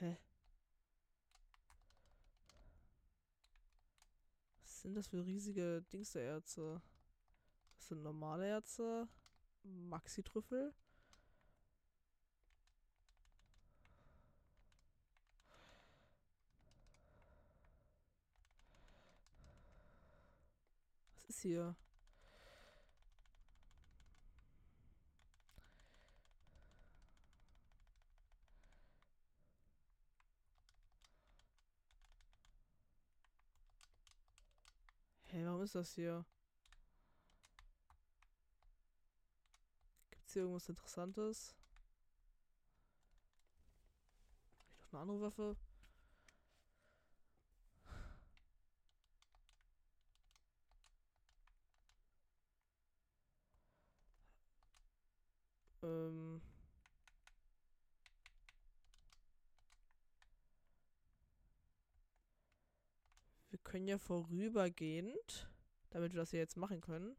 Hä? 0.00 0.16
Was 4.62 4.80
sind 4.82 4.94
das 4.94 5.08
für 5.08 5.24
riesige 5.24 5.82
Dingsererze? 5.92 6.82
Das 7.76 7.88
sind 7.88 8.02
normale 8.02 8.46
Erze. 8.46 9.08
Maxi-Trüffel. 9.62 10.74
ist 21.36 21.42
hier? 21.42 21.76
Hey, 35.28 35.44
warum 35.44 35.55
ist 35.66 35.74
das 35.74 35.94
hier? 35.94 36.24
Gibt's 40.10 40.32
hier 40.32 40.42
irgendwas 40.42 40.68
Interessantes? 40.68 41.56
Vielleicht 44.76 44.92
noch 44.92 45.00
eine 45.00 45.10
andere 45.12 45.26
Waffe? 45.26 45.56
Ähm 55.82 56.40
wir 63.50 63.58
können 63.64 63.88
ja 63.88 63.98
vorübergehend, 63.98 65.50
damit 65.96 66.12
wir 66.12 66.20
das 66.20 66.30
hier 66.30 66.40
jetzt 66.40 66.58
machen 66.58 66.82
können. 66.82 67.16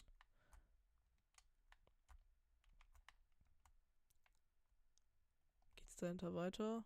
Geht's 5.76 5.96
dahinter 5.96 6.36
weiter? 6.36 6.84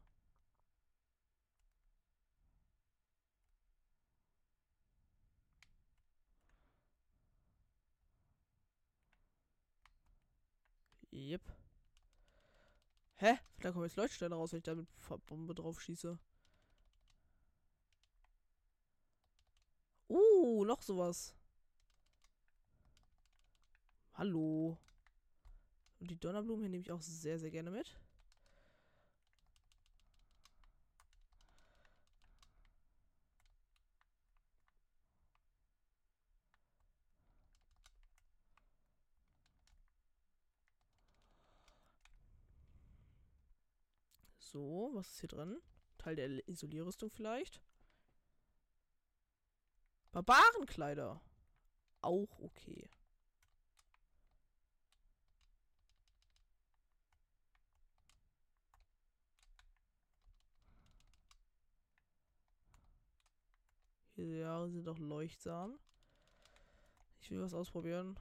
Yep. 11.12 11.42
Hä? 13.18 13.38
Da 13.60 13.72
kommen 13.72 13.84
jetzt 13.86 13.98
Leuchtsteine 13.98 14.36
raus, 14.36 14.54
wenn 14.54 14.60
ich 14.60 14.64
da 14.64 14.76
mit 14.76 14.88
Bombe 15.28 15.54
drauf 15.56 15.82
schieße. 15.82 16.18
Uh, 20.08 20.64
noch 20.66 20.82
sowas. 20.82 21.36
Hallo. 24.22 24.78
Und 26.00 26.12
die 26.12 26.20
Donnerblumen 26.20 26.62
hier 26.62 26.70
nehme 26.70 26.84
ich 26.84 26.92
auch 26.92 27.02
sehr, 27.02 27.40
sehr 27.40 27.50
gerne 27.50 27.72
mit. 27.72 27.98
So, 44.38 44.92
was 44.94 45.10
ist 45.10 45.22
hier 45.22 45.30
drin? 45.30 45.60
Teil 45.98 46.16
der 46.16 46.48
Isolierrüstung 46.48 47.10
vielleicht? 47.10 47.60
Barbarenkleider. 50.12 51.20
Auch 52.02 52.38
okay. 52.38 52.88
Diese 64.22 64.38
Jahre 64.38 64.70
sind 64.70 64.86
doch 64.86 65.00
leuchtsam. 65.00 65.80
Ich 67.22 67.32
will 67.32 67.42
was 67.42 67.56
ausprobieren. 67.56 68.20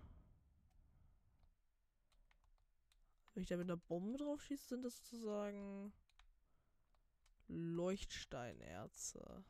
Wenn 3.34 3.42
ich 3.42 3.51
da 3.51 3.59
mit 3.59 3.66
einer 3.66 3.76
Bombe 3.76 4.16
drauf 4.16 4.40
schieße, 4.40 4.68
sind 4.68 4.82
das 4.82 4.96
sozusagen 4.96 5.92
Leuchtsteinerze. 7.48 9.44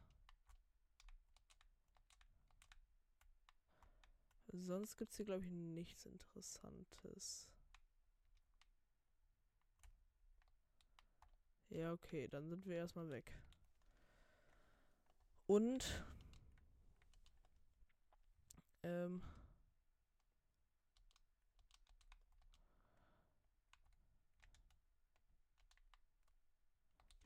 Sonst 4.49 4.97
gibt 4.97 5.13
es 5.13 5.19
hier, 5.19 5.27
glaube 5.27 5.45
ich, 5.45 5.53
nichts 5.53 6.05
Interessantes. 6.05 7.49
Ja, 11.69 11.93
okay, 11.93 12.27
dann 12.27 12.49
sind 12.49 12.67
wir 12.67 12.75
erstmal 12.75 13.09
weg. 13.09 13.39
Und 15.47 16.05
ähm, 18.83 19.23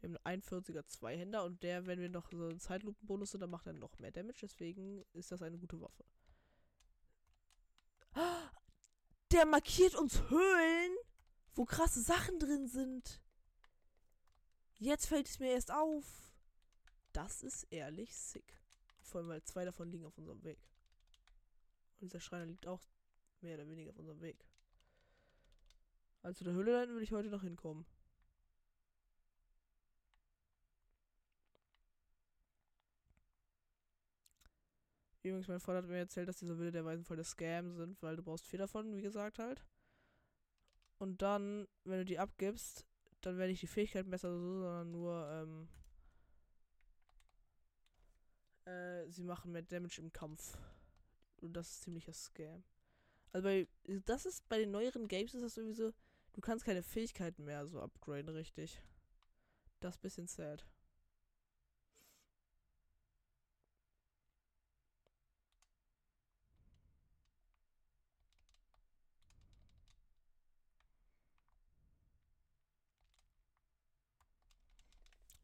wir 0.01 0.09
haben 0.09 0.17
einen 0.25 0.43
41er 0.43 0.87
Zweihänder 0.87 1.45
und 1.45 1.63
der, 1.63 1.87
wenn 1.87 2.01
wir 2.01 2.09
noch 2.09 2.31
so 2.31 2.49
einen 2.49 2.61
Zeitlupenbonus 2.61 3.33
sind, 3.33 3.41
dann 3.41 3.51
macht 3.51 3.67
er 3.67 3.73
noch 3.73 3.99
mehr 3.99 4.13
Damage. 4.13 4.41
Deswegen 4.43 5.05
ist 5.13 5.33
das 5.33 5.43
eine 5.43 5.59
gute 5.59 5.81
Waffe. 5.81 6.05
Der 9.33 9.47
markiert 9.47 9.95
uns 9.95 10.23
Höhlen, 10.31 10.97
wo 11.55 11.65
krasse 11.65 12.01
Sachen 12.01 12.39
drin 12.39 12.69
sind. 12.69 13.21
Jetzt 14.79 15.07
fällt 15.07 15.29
es 15.29 15.39
mir 15.39 15.53
erst 15.53 15.73
auf. 15.73 16.05
Das 17.13 17.43
ist 17.43 17.65
ehrlich 17.71 18.15
sick. 18.15 18.61
Vor 19.01 19.21
allem, 19.21 19.29
weil 19.29 19.43
zwei 19.43 19.65
davon 19.65 19.91
liegen 19.91 20.05
auf 20.05 20.19
unserem 20.19 20.43
Weg. 20.45 20.59
Dieser 22.05 22.21
Schreiner 22.21 22.47
liegt 22.47 22.67
auch 22.67 22.83
mehr 23.41 23.57
oder 23.57 23.69
weniger 23.69 23.91
auf 23.91 23.99
unserem 23.99 24.21
Weg. 24.21 24.47
Also 26.23 26.45
der 26.45 26.55
Höhle 26.55 26.89
will 26.95 27.03
ich 27.03 27.13
heute 27.13 27.29
noch 27.29 27.43
hinkommen. 27.43 27.87
Übrigens, 35.23 35.49
mein 35.49 35.61
Vater 35.61 35.79
hat 35.79 35.87
mir 35.87 35.97
erzählt, 35.97 36.29
dass 36.29 36.37
diese 36.37 36.59
Wille 36.59 36.71
der 36.71 36.85
Weisen 36.85 37.05
voll 37.05 37.17
der 37.17 37.25
Scam 37.25 37.75
sind, 37.75 38.03
weil 38.03 38.17
du 38.17 38.23
brauchst 38.23 38.47
vier 38.47 38.59
davon, 38.59 38.95
wie 38.95 39.01
gesagt 39.01 39.39
halt. 39.39 39.65
Und 40.99 41.23
dann, 41.23 41.67
wenn 41.85 41.99
du 41.99 42.05
die 42.05 42.19
abgibst, 42.19 42.87
dann 43.23 43.39
werde 43.39 43.53
ich 43.53 43.61
die 43.61 43.67
Fähigkeiten 43.67 44.11
besser 44.11 44.31
so, 44.31 44.61
sondern 44.61 44.91
nur, 44.91 45.27
ähm, 45.31 45.69
äh, 48.67 49.11
sie 49.11 49.25
machen 49.25 49.53
mehr 49.53 49.63
Damage 49.63 50.01
im 50.01 50.13
Kampf. 50.13 50.59
Und 51.45 51.53
das 51.53 51.71
ist 51.71 51.83
ziemlicher 51.83 52.13
Scam. 52.15 52.65
Also 53.33 53.45
bei, 53.45 53.69
das 54.07 54.27
ist, 54.27 54.49
bei 54.49 54.59
den 54.59 54.71
neueren 54.71 55.09
Games 55.09 55.35
ist 55.35 55.43
das 55.43 55.55
sowieso, 55.55 55.93
du 56.33 56.41
kannst 56.41 56.65
keine 56.65 56.83
Fähigkeiten 56.83 57.45
mehr 57.45 57.67
so 57.67 57.81
upgraden, 57.81 58.31
richtig. 58.31 58.81
Das 59.81 59.97
ist 59.97 59.99
ein 60.01 60.03
bisschen 60.03 60.27
sad. 60.27 60.65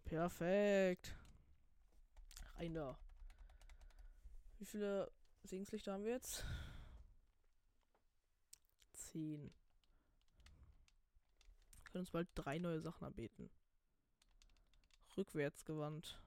Perfekt. 0.04 1.14
Rein 2.58 2.74
da. 2.74 2.98
Wie 4.58 4.66
viele 4.66 5.10
Segenslichter 5.42 5.92
haben 5.92 6.04
wir 6.04 6.12
jetzt? 6.12 6.44
Zehn. 8.92 9.52
Wir 11.74 11.90
können 11.90 12.02
uns 12.02 12.10
bald 12.10 12.28
drei 12.34 12.58
neue 12.58 12.80
Sachen 12.80 13.04
erbeten. 13.04 13.50
Rückwärtsgewandt. 15.16 16.20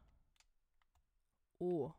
Oh. 1.59 1.93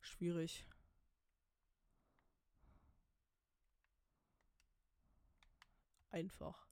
Schwierig. 0.00 0.66
einfach. 6.18 6.66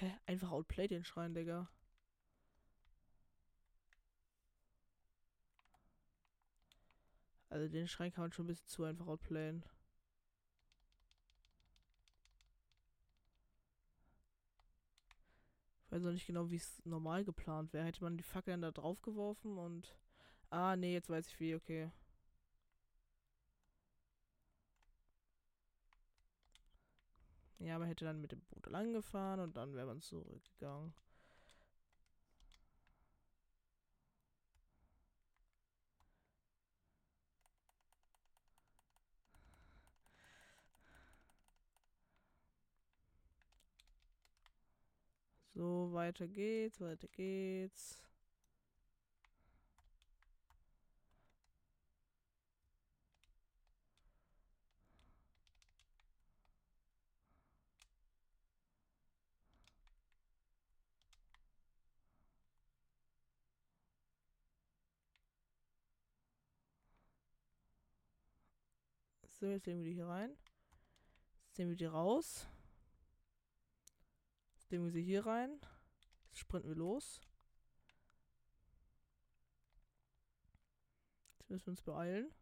Hä? 0.00 0.15
Einfach 0.26 0.50
outplay 0.50 0.88
den 0.88 1.04
Schrein, 1.04 1.34
Digga. 1.34 1.68
Also 7.48 7.68
den 7.68 7.88
Schrein 7.88 8.12
kann 8.12 8.24
man 8.24 8.32
schon 8.32 8.44
ein 8.44 8.48
bisschen 8.48 8.68
zu 8.68 8.84
einfach 8.84 9.06
outplayen. 9.06 9.64
Ich 15.86 15.92
weiß 15.92 16.02
noch 16.02 16.12
nicht 16.12 16.26
genau, 16.26 16.50
wie 16.50 16.56
es 16.56 16.84
normal 16.84 17.24
geplant 17.24 17.72
wäre. 17.72 17.84
Hätte 17.86 18.02
man 18.02 18.16
die 18.16 18.22
Fackeln 18.24 18.60
da 18.60 18.70
drauf 18.72 19.00
geworfen 19.02 19.56
und... 19.58 19.96
Ah, 20.50 20.76
nee, 20.76 20.92
jetzt 20.92 21.08
weiß 21.08 21.28
ich 21.28 21.40
wie, 21.40 21.54
okay. 21.54 21.90
Ja, 27.58 27.78
man 27.78 27.88
hätte 27.88 28.04
dann 28.06 28.20
mit 28.22 28.32
dem 28.32 28.40
Boot 28.50 28.66
lang 28.70 28.92
gefahren 28.94 29.40
und 29.40 29.56
dann 29.56 29.74
wäre 29.74 29.86
man 29.86 30.00
zurückgegangen. 30.00 30.94
So, 45.54 45.88
weiter 45.92 46.28
geht's, 46.28 46.80
weiter 46.80 47.08
geht's. 47.08 48.05
So, 69.38 69.44
jetzt 69.44 69.66
nehmen 69.66 69.80
wir 69.80 69.90
die 69.90 69.94
hier 69.96 70.06
rein. 70.06 70.34
Jetzt 71.48 71.58
nehmen 71.58 71.70
wir 71.70 71.76
die 71.76 71.84
raus. 71.84 72.46
Nehmen 74.70 74.86
wir 74.86 74.92
sie 74.92 75.02
hier 75.02 75.26
rein. 75.26 75.60
Jetzt 76.28 76.38
sprinten 76.38 76.70
wir 76.70 76.74
los. 76.74 77.20
Jetzt 81.38 81.50
müssen 81.50 81.66
wir 81.66 81.70
uns 81.72 81.82
beeilen. 81.82 82.34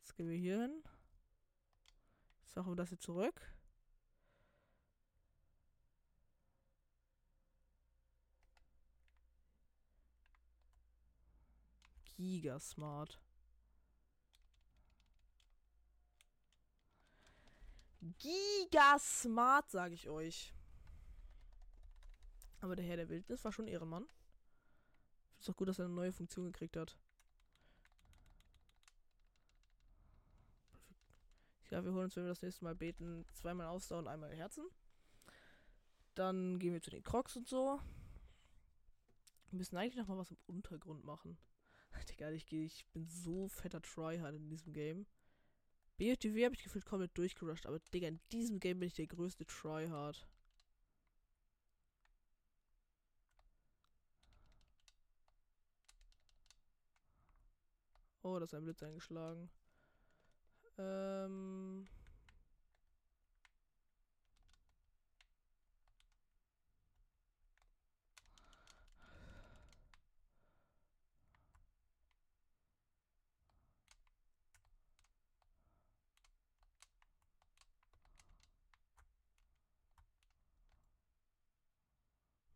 Jetzt 0.00 0.16
gehen 0.16 0.28
wir 0.28 0.36
hier 0.36 0.62
hin. 0.62 0.82
Jetzt 2.42 2.56
machen 2.56 2.72
wir 2.72 2.76
das 2.76 2.88
hier 2.88 2.98
zurück. 2.98 3.40
Gigasmart. 12.16 13.20
Gigasmart, 18.18 19.70
sage 19.70 19.94
ich 19.94 20.08
euch. 20.08 20.52
Aber 22.60 22.76
der 22.76 22.84
Herr 22.84 22.96
der 22.96 23.08
Wildnis 23.08 23.44
war 23.44 23.52
schon 23.52 23.68
Ehrenmann. 23.68 24.06
Ist 25.38 25.48
doch 25.48 25.56
gut, 25.56 25.68
dass 25.68 25.78
er 25.78 25.86
eine 25.86 25.94
neue 25.94 26.12
Funktion 26.12 26.46
gekriegt 26.46 26.76
hat. 26.76 26.96
Ich 31.62 31.68
glaube, 31.68 31.86
wir 31.86 31.92
holen 31.94 32.04
uns, 32.04 32.16
wenn 32.16 32.24
wir 32.24 32.28
das 32.28 32.42
nächste 32.42 32.64
Mal 32.64 32.74
beten, 32.74 33.24
zweimal 33.32 33.66
Ausdauer 33.66 34.00
und 34.00 34.08
einmal 34.08 34.34
Herzen. 34.34 34.64
Dann 36.14 36.58
gehen 36.58 36.72
wir 36.72 36.82
zu 36.82 36.90
den 36.90 37.02
Crocs 37.02 37.36
und 37.36 37.48
so. 37.48 37.80
Wir 39.50 39.58
müssen 39.58 39.76
eigentlich 39.76 39.96
nochmal 39.96 40.18
was 40.18 40.30
im 40.30 40.38
Untergrund 40.46 41.04
machen. 41.04 41.38
Digga, 42.10 42.30
ich, 42.30 42.52
ich 42.52 42.86
bin 42.92 43.06
so 43.08 43.48
fetter 43.48 43.80
Tryhard 43.82 44.34
in 44.34 44.48
diesem 44.48 44.72
Game. 44.72 45.06
BFTW 45.98 46.44
habe 46.44 46.54
ich 46.54 46.62
gefühlt 46.62 46.86
komplett 46.86 47.16
durchgerusht, 47.16 47.66
aber 47.66 47.78
Digga, 47.92 48.08
in 48.08 48.20
diesem 48.32 48.60
Game 48.60 48.80
bin 48.80 48.88
ich 48.88 48.94
der 48.94 49.06
größte 49.06 49.46
Tryhard. 49.46 50.26
Oh, 58.22 58.38
da 58.38 58.44
ist 58.44 58.54
ein 58.54 58.64
Blitz 58.64 58.82
eingeschlagen. 58.82 59.50
Ähm. 60.78 61.88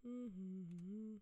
Mhm. 0.06 1.20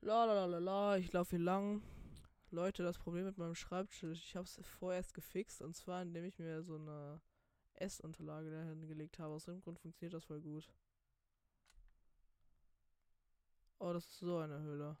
La 0.00 0.24
la 0.24 0.34
la 0.34 0.46
la 0.46 0.58
la, 0.58 0.96
ich 0.96 1.12
laufe 1.12 1.30
hier 1.30 1.44
lang. 1.44 1.82
Leute, 2.50 2.82
das 2.84 2.98
Problem 2.98 3.24
mit 3.24 3.36
meinem 3.36 3.56
Schreibtisch, 3.56 4.22
ich 4.24 4.36
habe 4.36 4.44
es 4.44 4.60
vorerst 4.78 5.12
gefixt 5.12 5.60
und 5.60 5.74
zwar 5.74 6.02
indem 6.02 6.24
ich 6.24 6.38
mir 6.38 6.62
so 6.62 6.76
eine 6.76 7.20
S-Unterlage 7.74 8.50
dahin 8.50 8.86
gelegt 8.86 9.18
habe. 9.18 9.34
Aus 9.34 9.46
dem 9.46 9.60
Grund 9.60 9.78
funktioniert 9.80 10.14
das 10.14 10.24
voll 10.24 10.40
gut. 10.40 10.72
Oh, 13.80 13.92
das 13.92 14.04
ist 14.04 14.18
so 14.18 14.38
eine 14.38 14.60
Höhle. 14.60 14.96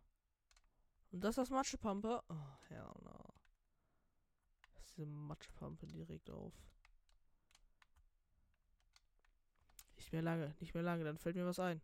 Und 1.12 1.20
das 1.22 1.30
ist 1.30 1.38
das 1.38 1.50
Matschepampe? 1.50 2.22
Oh, 2.28 2.56
hell 2.68 2.92
no. 3.02 3.34
Das 4.74 4.84
ist 4.84 4.96
diese 4.96 5.06
Matschepampe 5.06 5.86
direkt 5.86 6.28
auf. 6.30 6.52
Nicht 10.08 10.14
mehr 10.14 10.22
lange, 10.22 10.54
nicht 10.58 10.72
mehr 10.72 10.82
lange, 10.82 11.04
dann 11.04 11.18
fällt 11.18 11.36
mir 11.36 11.44
was 11.44 11.58
ein. 11.58 11.82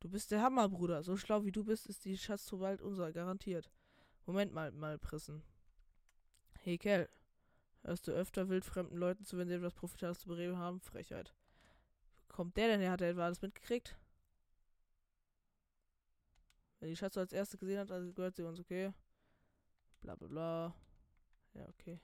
Du 0.00 0.08
bist 0.08 0.32
der 0.32 0.42
Hammer, 0.42 0.68
Bruder. 0.68 1.04
So 1.04 1.16
schlau 1.16 1.44
wie 1.44 1.52
du 1.52 1.62
bist, 1.62 1.86
ist 1.86 2.04
die 2.04 2.18
Schatztruhe 2.18 2.58
bald 2.58 2.82
unser, 2.82 3.12
garantiert. 3.12 3.70
Moment 4.26 4.52
mal, 4.52 4.72
mal 4.72 4.98
Prissen. 4.98 5.44
Hey, 6.58 6.76
Kerl. 6.76 7.08
Hörst 7.82 8.08
du 8.08 8.10
öfter 8.10 8.48
wildfremden 8.48 8.98
Leuten 8.98 9.24
zu, 9.24 9.38
wenn 9.38 9.46
sie 9.46 9.54
etwas 9.54 9.72
Profitables 9.72 10.18
zu 10.18 10.28
bereden 10.28 10.58
haben? 10.58 10.80
Frechheit. 10.80 11.32
Kommt 12.26 12.56
der 12.56 12.66
denn 12.66 12.80
her? 12.80 12.90
Hat 12.90 13.02
er 13.02 13.10
etwa 13.10 13.26
alles 13.26 13.40
mitgekriegt? 13.40 13.96
Wenn 16.80 16.88
die 16.88 16.96
Schatz 16.96 17.16
als 17.16 17.32
erste 17.32 17.56
gesehen 17.56 17.78
hat, 17.78 17.92
also 17.92 18.12
gehört 18.12 18.34
sie 18.34 18.42
uns, 18.42 18.58
okay? 18.58 18.92
Bla 20.00 20.16
bla 20.16 20.26
bla. 20.26 20.74
Ja, 21.52 21.68
okay. 21.68 22.00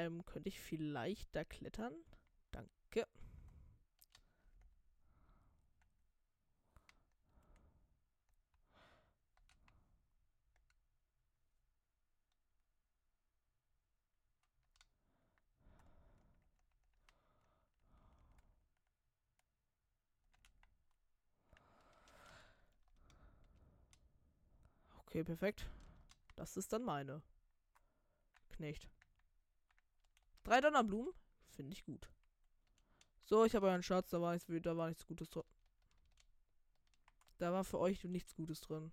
Ähm, 0.00 0.24
könnte 0.24 0.48
ich 0.48 0.58
vielleicht 0.58 1.28
da 1.36 1.44
klettern? 1.44 1.92
Danke. 2.52 3.06
Okay, 25.00 25.24
perfekt. 25.24 25.66
Das 26.36 26.56
ist 26.56 26.72
dann 26.72 26.84
meine. 26.84 27.22
Knecht. 28.50 28.88
Drei 30.50 30.60
Donnerblumen? 30.60 31.14
Finde 31.50 31.74
ich 31.74 31.84
gut. 31.84 32.10
So, 33.22 33.44
ich 33.44 33.54
habe 33.54 33.68
euren 33.68 33.84
Schatz, 33.84 34.10
da 34.10 34.20
war 34.20 34.32
nichts, 34.32 34.48
da 34.64 34.76
war 34.76 34.88
nichts 34.88 35.06
Gutes 35.06 35.30
drin. 35.30 35.44
Da 37.38 37.52
war 37.52 37.62
für 37.62 37.78
euch 37.78 38.02
nichts 38.02 38.34
Gutes 38.34 38.60
drin. 38.60 38.90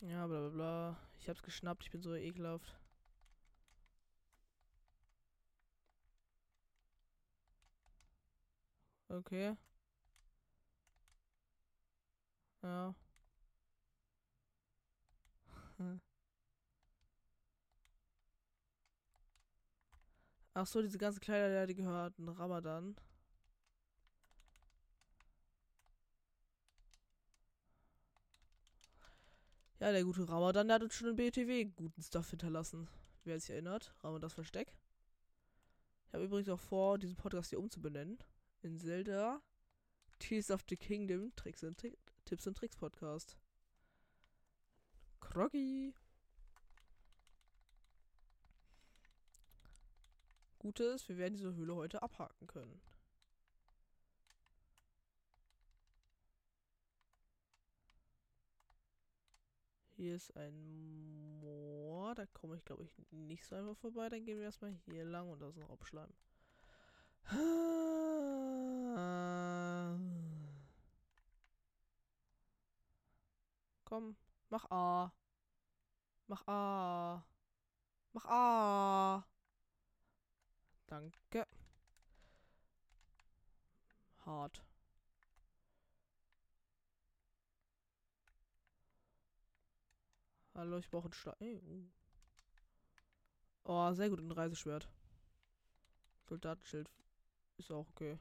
Ja, 0.00 0.26
bla 0.26 0.40
bla 0.40 0.48
bla. 0.48 0.96
Ich 1.20 1.28
hab's 1.28 1.44
geschnappt, 1.44 1.84
ich 1.84 1.92
bin 1.92 2.02
so 2.02 2.12
ekelhaft. 2.12 2.76
Okay. 9.08 9.56
Ja. 12.62 12.94
Hm. 15.80 16.00
Ach 20.54 20.66
so, 20.66 20.82
diese 20.82 20.98
ganzen 20.98 21.20
Kleider, 21.20 21.66
die 21.66 21.74
gehörten 21.74 22.28
Ramadan. 22.28 22.96
Ja, 29.80 29.92
der 29.92 30.04
gute 30.04 30.28
Ramadan, 30.28 30.68
der 30.68 30.74
hat 30.74 30.82
uns 30.82 30.94
schon 30.94 31.08
in 31.08 31.16
BTW 31.16 31.64
guten 31.64 32.02
Stuff 32.02 32.28
hinterlassen. 32.28 32.88
Wer 33.24 33.40
sich 33.40 33.50
erinnert, 33.50 33.94
Ramadans 34.02 34.34
Versteck. 34.34 34.76
Ich 36.08 36.12
habe 36.12 36.24
übrigens 36.24 36.50
auch 36.50 36.60
vor, 36.60 36.98
diesen 36.98 37.16
Podcast 37.16 37.48
hier 37.50 37.58
umzubenennen. 37.58 38.18
In 38.60 38.76
Zelda 38.76 39.40
Tears 40.18 40.50
of 40.50 40.62
the 40.68 40.76
Kingdom 40.76 41.34
Tricks 41.36 41.64
und 41.64 41.78
Tri 41.78 41.96
Tipps 42.26 42.46
und 42.46 42.58
Tricks 42.58 42.76
Podcast. 42.76 43.38
Kroggy. 45.20 45.94
Gutes, 50.58 51.08
wir 51.08 51.16
werden 51.16 51.34
diese 51.34 51.54
Höhle 51.54 51.74
heute 51.74 52.02
abhaken 52.02 52.46
können. 52.46 52.80
Hier 60.00 60.16
ist 60.16 60.34
ein 60.36 61.40
Moor. 61.40 62.14
Da 62.14 62.24
komme 62.26 62.56
ich, 62.56 62.64
glaube 62.64 62.84
ich, 62.84 62.92
nicht 63.10 63.44
so 63.44 63.54
einfach 63.54 63.76
vorbei. 63.76 64.08
Dann 64.08 64.24
gehen 64.24 64.38
wir 64.38 64.44
erstmal 64.46 64.72
hier 64.72 65.04
lang 65.04 65.28
und 65.28 65.40
da 65.40 65.48
ist 65.48 65.56
ein 65.56 65.62
Raubschleim. 65.62 66.10
Komm, 73.84 74.16
mach 74.50 74.70
A. 74.70 75.12
Mach 76.26 76.46
A. 76.46 77.24
Mach 78.12 78.26
A. 78.26 79.24
Danke. 80.86 81.46
Hart. 84.26 84.62
Hallo, 90.54 90.78
ich 90.78 90.90
brauche 90.90 91.08
ein 91.08 91.12
Stein. 91.12 91.92
Oh, 93.64 93.92
sehr 93.92 94.10
gut, 94.10 94.20
ein 94.20 94.32
Reiseschwert. 94.32 94.88
Soldatenschild 96.28 96.90
ist 97.56 97.70
auch 97.70 97.88
okay. 97.88 98.18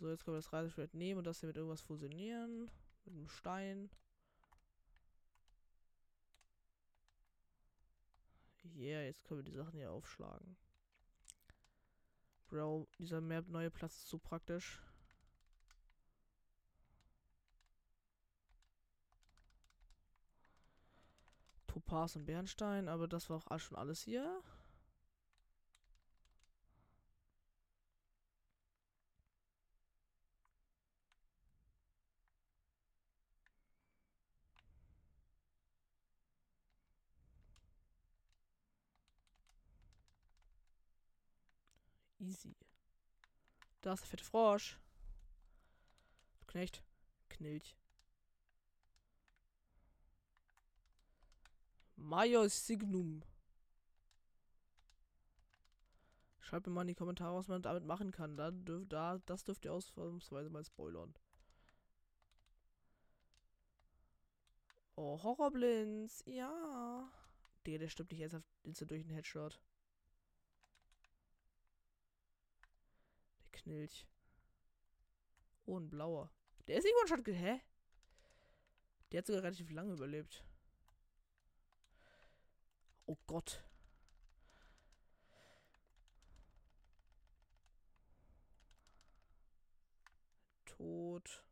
So, 0.00 0.08
jetzt 0.08 0.24
können 0.24 0.36
wir 0.36 0.40
das 0.40 0.52
Reiseschwert 0.52 0.94
nehmen 0.94 1.18
und 1.18 1.24
das 1.24 1.40
hier 1.40 1.46
mit 1.46 1.56
irgendwas 1.56 1.82
fusionieren. 1.82 2.70
Mit 3.04 3.14
einem 3.14 3.28
Stein. 3.28 3.90
Yeah, 8.72 9.02
jetzt 9.02 9.24
können 9.24 9.40
wir 9.40 9.44
die 9.44 9.56
Sachen 9.56 9.78
hier 9.78 9.90
aufschlagen. 9.90 10.56
Bro, 12.48 12.86
dieser 12.98 13.20
Map 13.20 13.48
neue 13.48 13.70
Platz 13.70 13.96
ist 13.96 14.08
so 14.08 14.18
praktisch. 14.18 14.80
Topaz 21.66 22.16
und 22.16 22.24
Bernstein, 22.24 22.88
aber 22.88 23.08
das 23.08 23.28
war 23.28 23.42
auch 23.50 23.58
schon 23.58 23.76
alles 23.76 24.02
hier. 24.02 24.42
Easy. 42.24 42.56
Da 43.82 43.92
ist 43.92 44.00
der 44.00 44.08
fette 44.08 44.24
Frosch. 44.24 44.78
Knecht. 46.46 46.82
Knilch. 47.28 47.76
Major 51.96 52.48
Signum. 52.48 53.22
Schreibt 56.40 56.66
mir 56.66 56.72
mal 56.72 56.82
in 56.82 56.88
die 56.88 56.94
Kommentare, 56.94 57.36
was 57.36 57.48
man 57.48 57.62
damit 57.62 57.84
machen 57.84 58.10
kann. 58.10 58.36
Da 58.36 58.50
dürf, 58.50 58.86
da, 58.88 59.18
das 59.26 59.44
dürft 59.44 59.64
ihr 59.64 59.72
ausnahmsweise 59.72 60.48
mal 60.48 60.64
spoilern. 60.64 61.14
Oh, 64.96 65.22
Horrorblinds. 65.22 66.22
Ja. 66.26 67.10
Der, 67.66 67.78
der 67.78 67.88
stirbt 67.88 68.12
nicht 68.12 68.20
ernsthaft 68.20 68.90
durch 68.90 69.02
den 69.02 69.10
Headshot. 69.10 69.60
Knilch. 73.64 74.06
Oh, 75.66 75.78
ein 75.78 75.88
blauer. 75.88 76.30
Der 76.68 76.78
ist 76.78 76.84
nicht 76.84 76.94
One-Shot. 77.00 77.26
Hä? 77.26 77.60
Der 79.10 79.18
hat 79.18 79.26
sogar 79.26 79.42
relativ 79.42 79.70
lange 79.70 79.92
überlebt. 79.92 80.44
Oh 83.06 83.16
Gott. 83.26 83.62
Tot. 90.64 91.44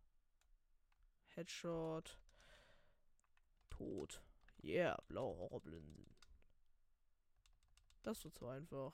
Headshot. 1.34 2.18
Tot. 3.70 4.22
Yeah, 4.62 4.96
blaue 5.08 5.36
Horrorblinsen. 5.36 6.06
Das 8.02 8.24
wird 8.24 8.34
so 8.34 8.48
einfach. 8.48 8.92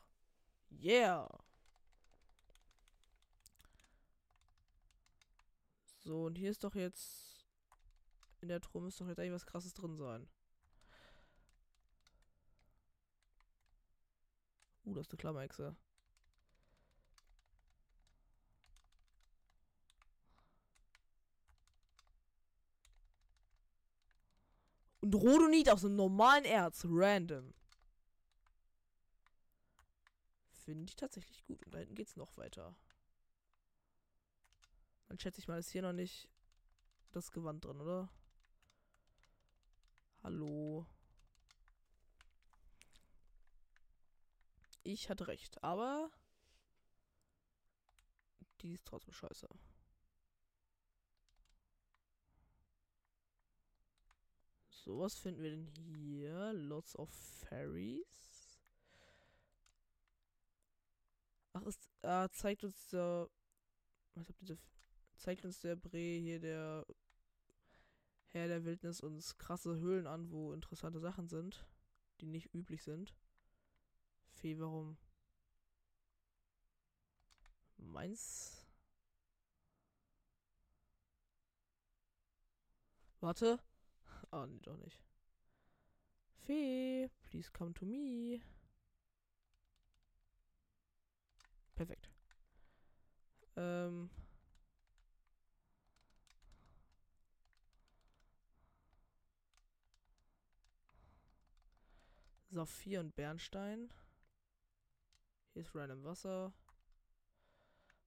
Yeah. 0.71 1.29
So, 6.09 6.25
und 6.25 6.39
hier 6.39 6.51
ist 6.51 6.65
doch 6.65 6.75
jetzt... 6.75 7.45
In 8.41 8.49
der 8.49 8.63
Truhe 8.63 8.81
müsste 8.81 9.05
doch 9.05 9.11
jetzt 9.11 9.19
eigentlich 9.19 9.35
was 9.35 9.45
krasses 9.45 9.75
drin 9.75 9.95
sein. 9.95 10.27
Uh, 14.87 14.95
das 14.95 15.07
ist 15.07 15.13
eine 15.13 15.19
Klammerechse. 15.19 15.77
Und 25.01 25.15
Rodonit 25.15 25.69
aus 25.69 25.85
einem 25.85 25.97
normalen 25.97 26.47
Erz. 26.47 26.87
Random. 26.89 27.53
Finde 30.65 30.89
ich 30.89 30.97
tatsächlich 30.97 31.45
gut. 31.45 31.63
Und 31.67 31.75
da 31.75 31.81
hinten 31.81 31.97
geht 31.97 32.09
es 32.09 32.17
noch 32.17 32.35
weiter. 32.39 32.75
Dann 35.09 35.19
schätze 35.19 35.41
ich 35.41 35.49
mal, 35.49 35.59
ist 35.59 35.71
hier 35.71 35.83
noch 35.83 35.93
nicht 35.93 36.29
das 37.13 37.33
Gewand 37.33 37.65
drin, 37.65 37.81
oder? 37.81 38.11
Hallo. 40.23 40.87
Ich 44.83 45.09
hatte 45.09 45.29
recht, 45.29 45.63
aber 45.63 46.11
die 48.61 48.73
ist 48.73 48.85
trotzdem 48.85 49.15
scheiße. 49.15 49.49
So, 54.71 55.01
was 55.01 55.19
finden 55.19 55.43
wir 55.43 55.51
denn 55.51 55.67
hier? 55.67 56.53
Lots 56.55 56.97
of 56.97 57.11
Fairies. 57.11 58.59
Ach, 61.53 61.63
es 61.63 61.79
äh, 62.03 62.29
zeigt 62.31 62.65
uns 62.65 62.89
der. 62.89 63.29
Was 64.15 64.29
habt 64.29 64.43
ihr 64.43 64.59
zeigt 65.19 65.45
uns 65.45 65.61
der 65.61 65.77
Bre 65.77 65.99
hier, 65.99 66.41
der 66.41 66.87
Herr 68.27 68.49
der 68.49 68.65
Wildnis, 68.65 69.01
uns 69.01 69.39
krasse 69.39 69.77
Höhlen 69.77 70.07
an, 70.07 70.31
wo 70.31 70.53
interessante 70.53 71.01
Sachen 71.01 71.29
sind, 71.29 71.67
die 72.21 72.27
nicht 72.27 72.55
üblich 72.55 72.83
sind. 72.83 73.15
Fee, 74.31 74.59
warum? 74.59 74.97
Meins? 77.77 78.67
Warte. 83.21 83.59
Ah, 84.31 84.47
nee, 84.47 84.61
doch 84.61 84.77
nicht. 84.77 85.03
Fee, 86.45 87.09
please 87.23 87.51
come 87.51 87.73
to 87.73 87.87
me. 87.87 88.43
Perfekt. 91.75 92.11
Ähm. 93.57 94.11
Saphir 102.51 103.01
und 103.01 103.15
Bernstein. 103.15 103.93
Hier 105.53 105.63
ist 105.63 105.75
random 105.75 106.05
Wasser. 106.05 106.53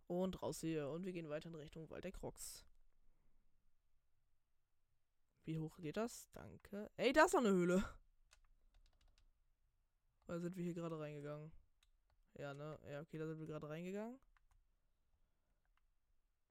Und 0.08 0.42
raus 0.42 0.62
hier. 0.62 0.90
Und 0.90 1.06
wir 1.06 1.14
gehen 1.14 1.30
weiter 1.30 1.50
in 1.50 1.56
Richtung 1.56 1.90
Wald 1.90 2.04
der 2.04 2.12
Crocs. 2.12 2.66
Wie 5.46 5.60
hoch 5.60 5.78
geht 5.78 5.98
das? 5.98 6.30
Danke. 6.32 6.90
Ey, 6.98 7.14
da 7.14 7.26
ist 7.26 7.34
noch 7.34 7.42
eine 7.42 7.52
Höhle. 7.52 7.84
Oder 10.28 10.40
sind 10.40 10.56
wir 10.56 10.64
hier 10.64 10.74
gerade 10.74 11.00
reingegangen? 11.00 11.52
Ja, 12.36 12.54
ne? 12.54 12.80
Ja, 12.90 13.02
okay, 13.02 13.18
da 13.18 13.28
sind 13.28 13.40
wir 13.40 13.48
gerade 13.48 13.70
reingegangen. 13.70 14.20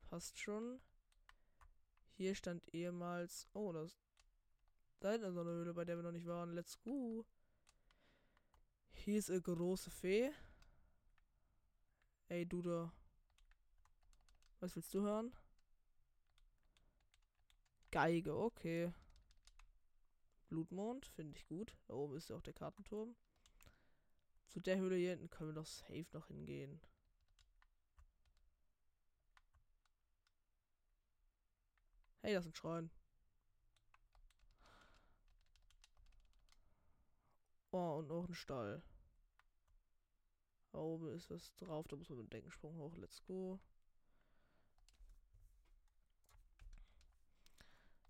Passt 0.08 0.38
schon. 0.38 0.80
Hier 2.16 2.34
stand 2.34 2.72
ehemals... 2.74 3.48
Oh, 3.54 3.72
das... 3.72 3.98
Da 5.00 5.12
ist 5.12 5.22
noch 5.22 5.40
eine 5.40 5.50
Höhle, 5.50 5.72
bei 5.72 5.84
der 5.84 5.96
wir 5.96 6.02
noch 6.02 6.12
nicht 6.12 6.26
waren. 6.26 6.52
Let's 6.52 6.80
go. 6.82 7.24
Hier 9.02 9.18
ist 9.18 9.30
eine 9.30 9.40
große 9.40 9.90
Fee. 9.90 10.30
Ey, 12.28 12.44
du 12.44 12.60
da. 12.60 12.92
Was 14.60 14.76
willst 14.76 14.92
du 14.92 15.00
hören? 15.00 15.32
Geige, 17.90 18.36
okay. 18.36 18.92
Blutmond, 20.48 21.06
finde 21.06 21.38
ich 21.38 21.46
gut. 21.46 21.74
Da 21.86 21.94
oben 21.94 22.14
ist 22.14 22.28
ja 22.28 22.36
auch 22.36 22.42
der 22.42 22.52
Kartenturm. 22.52 23.16
Zu 24.48 24.60
der 24.60 24.76
Höhle 24.76 24.96
hier 24.96 25.10
hinten 25.10 25.30
können 25.30 25.50
wir 25.50 25.54
doch 25.54 25.66
safe 25.66 26.06
noch 26.12 26.26
hingehen. 26.26 26.78
Hey, 32.20 32.34
das 32.34 32.44
ist 32.44 32.50
ein 32.50 32.54
Schrein. 32.54 32.90
Oh, 37.72 37.98
und 37.98 38.08
noch 38.08 38.28
ein 38.28 38.34
Stall. 38.34 38.82
Da 40.72 40.78
oben 40.78 41.12
ist 41.14 41.30
was 41.30 41.54
drauf, 41.56 41.88
da 41.88 41.96
muss 41.96 42.08
man 42.08 42.18
mit 42.18 42.28
dem 42.28 42.30
Deckensprung 42.30 42.76
hoch. 42.76 42.96
Let's 42.96 43.22
go. 43.24 43.58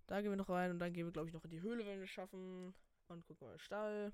Da 0.07 0.21
gehen 0.21 0.31
wir 0.31 0.35
noch 0.35 0.49
rein 0.49 0.71
und 0.71 0.79
dann 0.79 0.93
gehen 0.93 1.05
wir, 1.05 1.13
glaube 1.13 1.29
ich, 1.29 1.33
noch 1.33 1.45
in 1.45 1.51
die 1.51 1.61
Höhle, 1.61 1.85
wenn 1.85 1.99
wir 1.99 2.03
es 2.03 2.09
schaffen. 2.09 2.73
Und 3.07 3.25
gucken 3.25 3.47
mal, 3.47 3.57
Stall. 3.57 4.13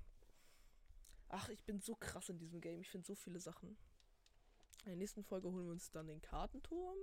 Ach, 1.28 1.48
ich 1.50 1.64
bin 1.64 1.80
so 1.80 1.94
krass 1.94 2.28
in 2.28 2.38
diesem 2.38 2.60
Game. 2.60 2.80
Ich 2.80 2.88
finde 2.88 3.06
so 3.06 3.14
viele 3.14 3.40
Sachen. 3.40 3.76
In 4.84 4.90
der 4.90 4.96
nächsten 4.96 5.24
Folge 5.24 5.50
holen 5.50 5.66
wir 5.66 5.72
uns 5.72 5.90
dann 5.90 6.06
den 6.06 6.22
Kartenturm. 6.22 6.96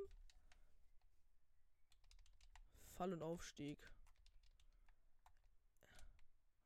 Fall 2.96 3.14
und 3.14 3.22
Aufstieg. 3.22 3.78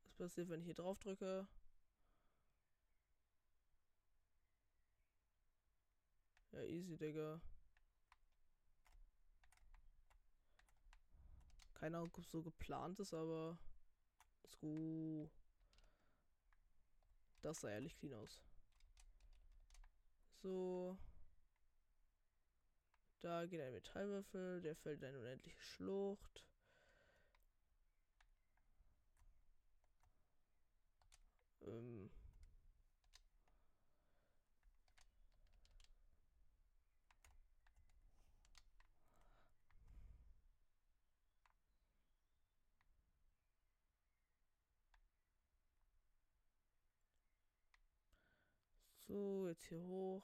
Was 0.04 0.14
passiert, 0.14 0.50
wenn 0.50 0.62
ich 0.62 0.66
hier 0.66 0.76
drauf 0.76 1.00
drücke? 1.00 1.48
Ja, 6.60 6.66
easy, 6.66 6.98
Digga. 6.98 7.40
Keine 11.74 11.98
Ahnung, 11.98 12.12
ob 12.14 12.26
es 12.26 12.30
so 12.30 12.42
geplant 12.44 13.00
ist, 13.00 13.14
aber. 13.14 13.58
Let's 14.42 14.58
go. 14.58 15.32
Das 17.42 17.62
sah 17.62 17.70
ehrlich 17.70 17.96
clean 17.98 18.14
aus. 18.14 18.42
So. 20.42 20.98
Da 23.22 23.46
geht 23.46 23.62
ein 23.62 23.72
Metallwürfel, 23.72 24.62
der 24.62 24.76
fällt 24.76 25.02
in 25.02 25.08
eine 25.08 25.20
unendliche 25.20 25.62
Schlucht. 25.62 26.44
So, 49.10 49.48
jetzt 49.48 49.64
hier 49.64 49.82
hoch. 49.82 50.24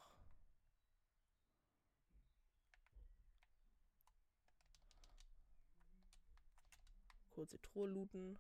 Kurz 7.32 7.50
die 7.50 7.58
Truhe 7.58 7.88
looten. 7.88 8.38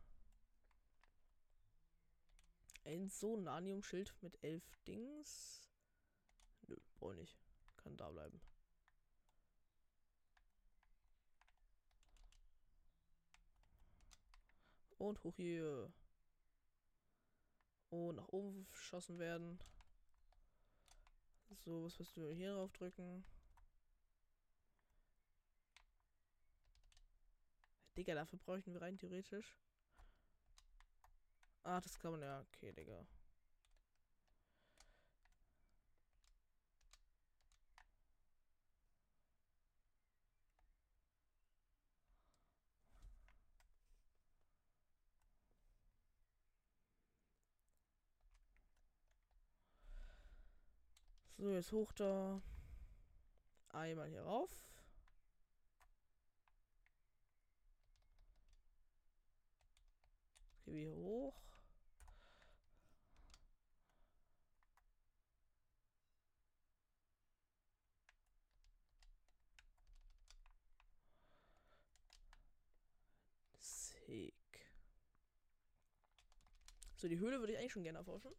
Ein 2.83 3.09
Sonanium-Schild 3.09 4.13
mit 4.21 4.37
elf 4.43 4.63
Dings. 4.87 5.67
Nö, 6.67 6.77
brauch 6.93 7.15
ich. 7.15 7.35
Kann 7.77 7.97
da 7.97 8.11
bleiben. 8.11 8.39
Und 14.99 15.23
hoch 15.23 15.35
hier. 15.37 15.91
Und 17.89 18.17
nach 18.17 18.27
oben 18.27 18.67
geschossen 18.69 19.17
werden. 19.17 19.59
So, 21.53 21.83
was 21.83 21.97
wirst 21.97 22.15
du 22.15 22.29
hier 22.31 22.53
drauf 22.53 22.71
drücken? 22.73 23.23
Digga, 27.97 28.13
dafür 28.13 28.39
bräuchten 28.39 28.73
wir 28.73 28.81
rein 28.81 28.97
theoretisch. 28.97 29.57
Ah, 31.63 31.81
das 31.81 31.97
kann 31.99 32.11
man 32.11 32.21
ja. 32.21 32.41
Okay, 32.41 32.71
Digga. 32.71 33.05
So, 51.45 51.51
jetzt 51.51 51.71
hoch 51.73 51.91
da. 51.91 52.41
Einmal 53.69 54.09
hier 54.09 54.23
rauf. 54.23 54.49
Gehen 60.63 60.73
wir 60.73 60.81
hier 60.81 60.95
hoch. 60.95 61.35
Sick. 73.59 74.33
So, 76.95 77.07
die 77.07 77.19
Höhle 77.19 77.39
würde 77.39 77.53
ich 77.53 77.59
eigentlich 77.59 77.71
schon 77.71 77.83
gerne 77.83 77.99
erforschen. 77.99 78.31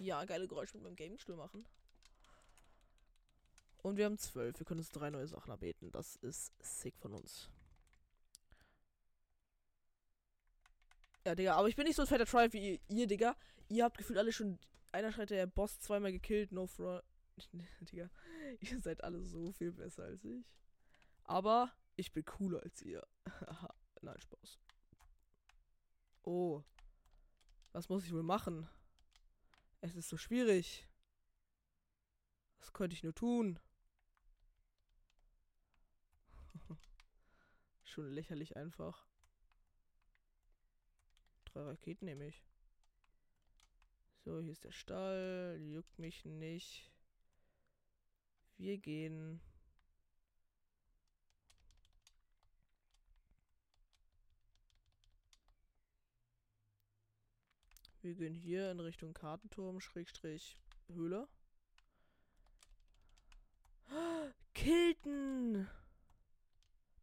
Ja, 0.00 0.24
geile 0.24 0.48
Geräusche 0.48 0.76
mit 0.76 0.84
meinem 0.84 0.96
Gaming-Stuhl 0.96 1.36
machen. 1.36 1.64
Und 3.82 3.96
wir 3.96 4.04
haben 4.04 4.18
zwölf. 4.18 4.58
Wir 4.58 4.66
können 4.66 4.80
uns 4.80 4.90
drei 4.90 5.10
neue 5.10 5.26
Sachen 5.26 5.50
erbeten. 5.50 5.90
Das 5.92 6.16
ist 6.16 6.52
sick 6.60 6.96
von 6.98 7.14
uns. 7.14 7.48
Ja, 11.24 11.34
Digga, 11.34 11.54
aber 11.54 11.68
ich 11.68 11.76
bin 11.76 11.86
nicht 11.86 11.96
so 11.96 12.02
ein 12.02 12.08
fetter 12.08 12.26
Tribe 12.26 12.52
wie 12.52 12.80
ihr, 12.88 13.06
Digga. 13.06 13.36
Ihr 13.68 13.84
habt 13.84 13.98
gefühlt 13.98 14.18
alle 14.18 14.32
schon. 14.32 14.58
Einer 14.90 15.12
schreit 15.12 15.30
der 15.30 15.46
Boss 15.46 15.78
zweimal 15.80 16.12
gekillt, 16.12 16.52
no 16.52 16.66
front. 16.66 17.04
Digga, 17.80 18.10
ihr 18.60 18.80
seid 18.80 19.04
alle 19.04 19.20
so 19.22 19.52
viel 19.52 19.72
besser 19.72 20.04
als 20.04 20.24
ich. 20.24 20.44
Aber 21.24 21.70
ich 21.96 22.12
bin 22.12 22.24
cooler 22.24 22.62
als 22.62 22.80
ihr. 22.82 23.06
Nein, 24.00 24.20
Spaß. 24.20 24.58
Oh. 26.22 26.62
Was 27.72 27.88
muss 27.88 28.04
ich 28.04 28.12
wohl 28.12 28.22
machen? 28.22 28.68
Es 29.80 29.94
ist 29.94 30.08
so 30.08 30.16
schwierig. 30.16 30.88
Was 32.58 32.72
könnte 32.72 32.94
ich 32.94 33.04
nur 33.04 33.14
tun? 33.14 33.60
Schon 37.84 38.10
lächerlich 38.10 38.56
einfach. 38.56 39.06
Drei 41.44 41.62
Raketen 41.62 42.06
nehme 42.06 42.26
ich. 42.26 42.44
So, 44.24 44.40
hier 44.40 44.52
ist 44.52 44.64
der 44.64 44.72
Stall. 44.72 45.58
Juckt 45.60 45.98
mich 45.98 46.24
nicht. 46.24 46.90
Wir 48.56 48.78
gehen. 48.78 49.40
Wir 58.00 58.14
gehen 58.14 58.34
hier 58.34 58.70
in 58.70 58.78
Richtung 58.78 59.12
Kartenturm, 59.12 59.80
Schrägstrich, 59.80 60.56
Höhle. 60.86 61.28
Kilton! 64.54 65.68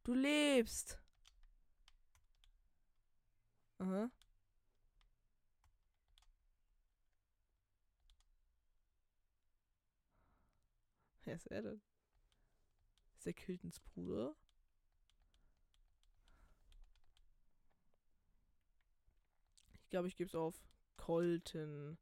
Du 0.04 0.14
lebst! 0.14 0.98
Aha. 3.80 4.10
Wer 11.24 11.36
ist 11.36 11.48
er 11.48 11.62
denn? 11.62 11.82
Ist 13.18 13.26
der 13.26 13.34
Kiltons 13.34 13.80
Bruder? 13.80 14.36
Ich 19.74 19.90
glaube, 19.90 20.08
ich 20.08 20.16
gebe 20.16 20.28
es 20.28 20.36
auf. 20.36 20.56
Colton. 20.98 21.98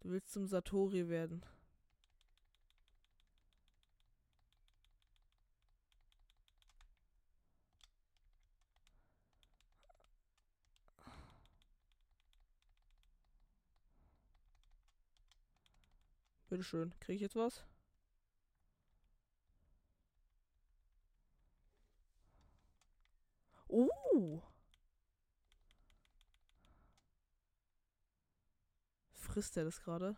Du 0.00 0.10
willst 0.10 0.32
zum 0.32 0.46
Satori 0.46 1.08
werden. 1.08 1.44
Bitteschön. 16.48 16.92
Kriege 17.00 17.16
ich 17.16 17.20
jetzt 17.22 17.36
was? 17.36 17.64
Oh! 23.68 24.42
Frisst 29.28 29.56
er 29.58 29.64
das 29.64 29.80
gerade? 29.82 30.16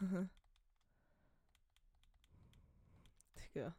Digga. 3.36 3.74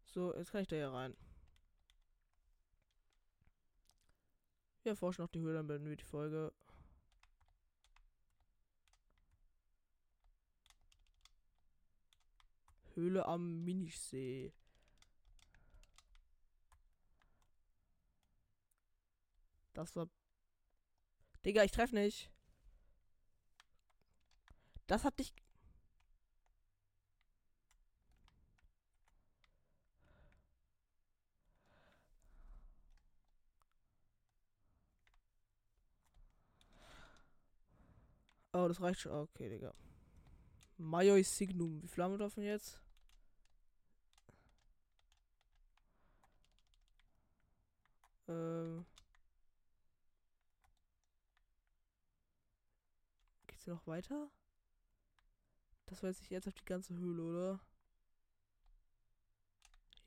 so, 0.05 0.33
jetzt 0.35 0.51
kann 0.51 0.61
ich 0.61 0.67
da 0.67 0.75
ja 0.75 0.89
rein. 0.91 1.15
Wir 4.87 4.91
erforschen 4.91 5.21
noch 5.21 5.31
die 5.31 5.41
Höhle, 5.41 5.55
dann 5.55 5.67
beenden 5.67 5.89
wir 5.89 5.97
die 5.97 6.05
Folge. 6.05 6.53
Höhle 12.93 13.25
am 13.25 13.65
Minichsee. 13.65 14.53
Das 19.73 19.93
war. 19.97 20.07
Digga, 21.43 21.65
ich 21.65 21.71
treffe 21.73 21.95
nicht. 21.95 22.31
Das 24.85 25.03
hat 25.03 25.19
dich. 25.19 25.33
Genau, 38.67 38.73
das 38.73 38.81
reicht 38.81 38.99
schon. 38.99 39.11
Ah, 39.13 39.21
okay, 39.21 39.49
Digga. 39.49 39.73
Majoi 40.77 41.23
Signum. 41.23 41.81
Wie 41.81 41.87
viel 41.87 42.03
haben 42.03 42.11
wir 42.11 42.17
davon 42.17 42.43
jetzt? 42.43 42.81
Ähm. 48.27 48.85
Geht's 53.47 53.63
hier 53.63 53.73
noch 53.73 53.87
weiter? 53.87 54.29
Das 55.85 56.03
weiß 56.03 56.19
ich 56.21 56.29
jetzt 56.29 56.47
auf 56.47 56.53
die 56.55 56.65
ganze 56.65 56.93
Höhle, 56.93 57.23
oder? 57.23 57.59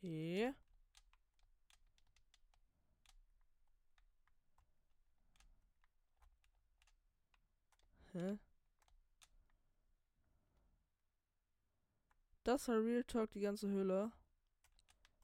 Yeah. 0.02 0.54
Hä? 8.12 8.38
Das 12.50 12.66
war 12.66 12.82
Real 12.82 13.04
Talk, 13.04 13.30
die 13.30 13.40
ganze 13.42 13.68
Hülle. 13.68 14.10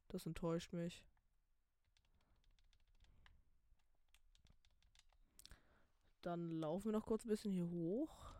Das 0.06 0.26
enttäuscht 0.26 0.72
mich. 0.72 1.04
Dann 6.22 6.60
laufen 6.60 6.84
wir 6.84 6.92
noch 6.92 7.04
kurz 7.06 7.24
ein 7.24 7.28
bisschen 7.28 7.52
hier 7.52 7.68
hoch. 7.68 8.32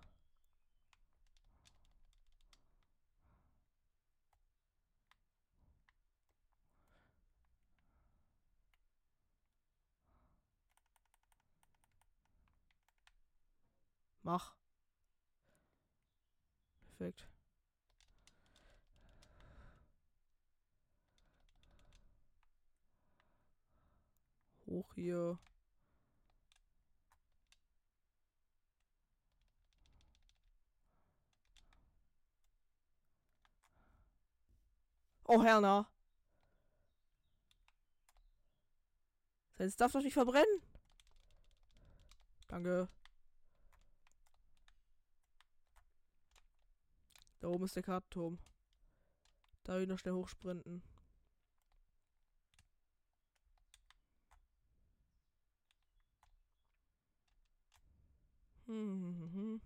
Mach. 14.22 14.55
Perfekt. 16.78 17.26
Hoch 24.67 24.95
hier. 24.95 25.39
Oh, 35.29 35.43
Herner. 35.43 35.89
Sein 39.59 39.71
Stuff 39.71 39.93
doch 39.93 40.03
nicht 40.03 40.14
verbrennen. 40.14 40.62
Danke. 42.49 42.89
Da 47.41 47.49
oben 47.49 47.64
ist 47.64 47.77
der 47.77 47.83
Kartenturm. 47.83 48.39
Da 49.64 49.75
will 49.75 49.83
ich 49.83 49.89
noch 49.89 49.99
schnell 49.99 50.14
hochsprinten. 50.14 50.83
Hm, 58.67 58.75
hm, 58.75 59.31
hm, 59.35 59.61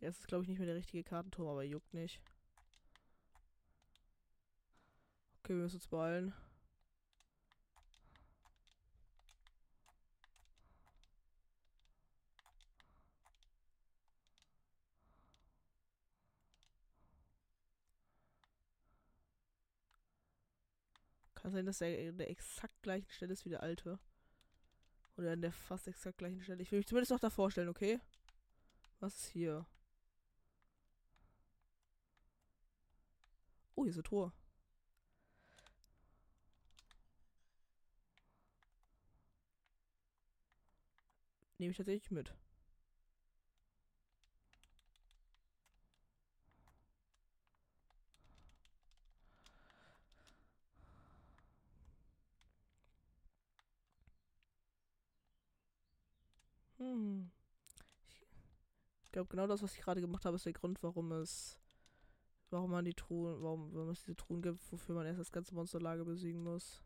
es 0.00 0.18
ist, 0.18 0.28
glaube 0.28 0.42
ich, 0.42 0.50
nicht 0.50 0.58
mehr 0.58 0.66
der 0.66 0.76
richtige 0.76 1.02
Kartenturm, 1.02 1.48
aber 1.48 1.62
juckt 1.62 1.94
nicht. 1.94 2.20
Okay, 5.40 5.54
wir 5.54 5.62
müssen 5.62 5.76
uns 5.76 5.88
beeilen. 5.88 6.32
Kann 21.34 21.52
sein, 21.52 21.66
dass 21.66 21.82
er 21.82 22.08
an 22.08 22.16
der 22.16 22.30
exakt 22.30 22.82
gleichen 22.82 23.10
Stelle 23.10 23.32
ist 23.34 23.44
wie 23.44 23.50
der 23.50 23.62
alte. 23.62 23.98
Oder 25.22 25.34
an 25.34 25.40
der 25.40 25.52
fast 25.52 25.86
exakt 25.86 26.18
gleichen 26.18 26.42
Stelle. 26.42 26.62
Ich 26.62 26.72
will 26.72 26.80
mich 26.80 26.88
zumindest 26.88 27.12
noch 27.12 27.20
da 27.20 27.30
vorstellen, 27.30 27.68
okay? 27.68 28.00
Was 28.98 29.14
ist 29.14 29.26
hier? 29.26 29.64
Oh, 33.76 33.84
hier 33.84 33.90
ist 33.90 33.98
ein 33.98 34.02
Tor. 34.02 34.32
Nehme 41.58 41.70
ich 41.70 41.76
tatsächlich 41.76 42.10
mit. 42.10 42.34
Hm. 56.82 57.30
Ich 59.04 59.12
glaube, 59.12 59.28
genau 59.28 59.46
das, 59.46 59.62
was 59.62 59.74
ich 59.74 59.80
gerade 59.80 60.00
gemacht 60.00 60.24
habe, 60.24 60.36
ist 60.36 60.46
der 60.46 60.52
Grund, 60.52 60.82
warum 60.82 61.12
es. 61.12 61.58
Warum 62.50 62.70
man 62.72 62.84
die 62.84 62.94
Truhen. 62.94 63.42
Warum, 63.42 63.72
warum 63.74 63.90
es 63.90 64.00
diese 64.00 64.16
Truhen 64.16 64.42
gibt, 64.42 64.60
wofür 64.72 64.94
man 64.94 65.06
erst 65.06 65.20
das 65.20 65.32
ganze 65.32 65.54
Monsterlager 65.54 66.04
besiegen 66.04 66.42
muss. 66.42 66.82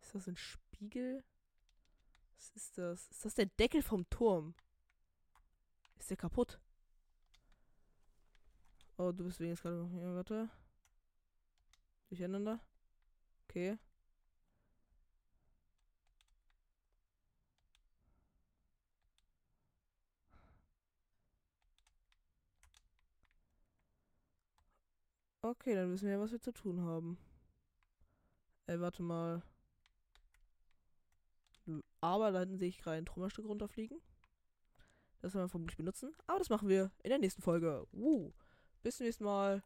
Ist 0.00 0.14
das 0.14 0.28
ein 0.28 0.36
Spiegel? 0.36 1.24
Was 2.44 2.50
ist 2.50 2.76
das? 2.76 3.08
Ist 3.08 3.24
das 3.24 3.34
der 3.34 3.46
Deckel 3.46 3.80
vom 3.80 4.08
Turm? 4.10 4.54
Ist 5.98 6.10
der 6.10 6.18
kaputt? 6.18 6.60
Oh, 8.98 9.12
du 9.12 9.24
bist 9.24 9.40
jetzt 9.40 9.62
gerade. 9.62 9.88
Ja, 9.98 10.14
warte. 10.14 10.50
Durcheinander. 12.10 12.60
Okay. 13.48 13.78
Okay, 25.40 25.74
dann 25.74 25.90
wissen 25.90 26.08
wir, 26.08 26.20
was 26.20 26.32
wir 26.32 26.40
zu 26.40 26.52
tun 26.52 26.82
haben. 26.82 27.16
Ey, 28.66 28.78
warte 28.80 29.02
mal. 29.02 29.42
Aber 32.04 32.32
da 32.32 32.40
hinten 32.40 32.58
sehe 32.58 32.68
ich 32.68 32.82
gerade 32.82 32.98
ein 32.98 33.06
Trümmerstück 33.06 33.46
runterfliegen. 33.46 33.98
Das 35.22 35.32
werden 35.32 35.46
wir 35.46 35.48
vermutlich 35.48 35.78
benutzen. 35.78 36.14
Aber 36.26 36.38
das 36.38 36.50
machen 36.50 36.68
wir 36.68 36.90
in 37.02 37.08
der 37.08 37.18
nächsten 37.18 37.40
Folge. 37.40 37.86
Uh. 37.94 38.30
Bis 38.82 38.98
zum 38.98 39.06
nächsten 39.06 39.24
Mal. 39.24 39.62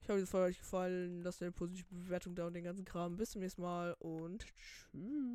Ich 0.00 0.08
hoffe, 0.08 0.26
Folge 0.26 0.46
hat 0.46 0.50
euch 0.50 0.58
gefallen. 0.58 1.22
Lasst 1.22 1.42
eine 1.42 1.52
positive 1.52 1.86
Bewertung 1.94 2.34
da 2.34 2.48
und 2.48 2.54
den 2.54 2.64
ganzen 2.64 2.84
Kram. 2.84 3.16
Bis 3.16 3.30
zum 3.30 3.42
nächsten 3.42 3.62
Mal 3.62 3.94
und 4.00 4.44
tschüss. 4.44 4.88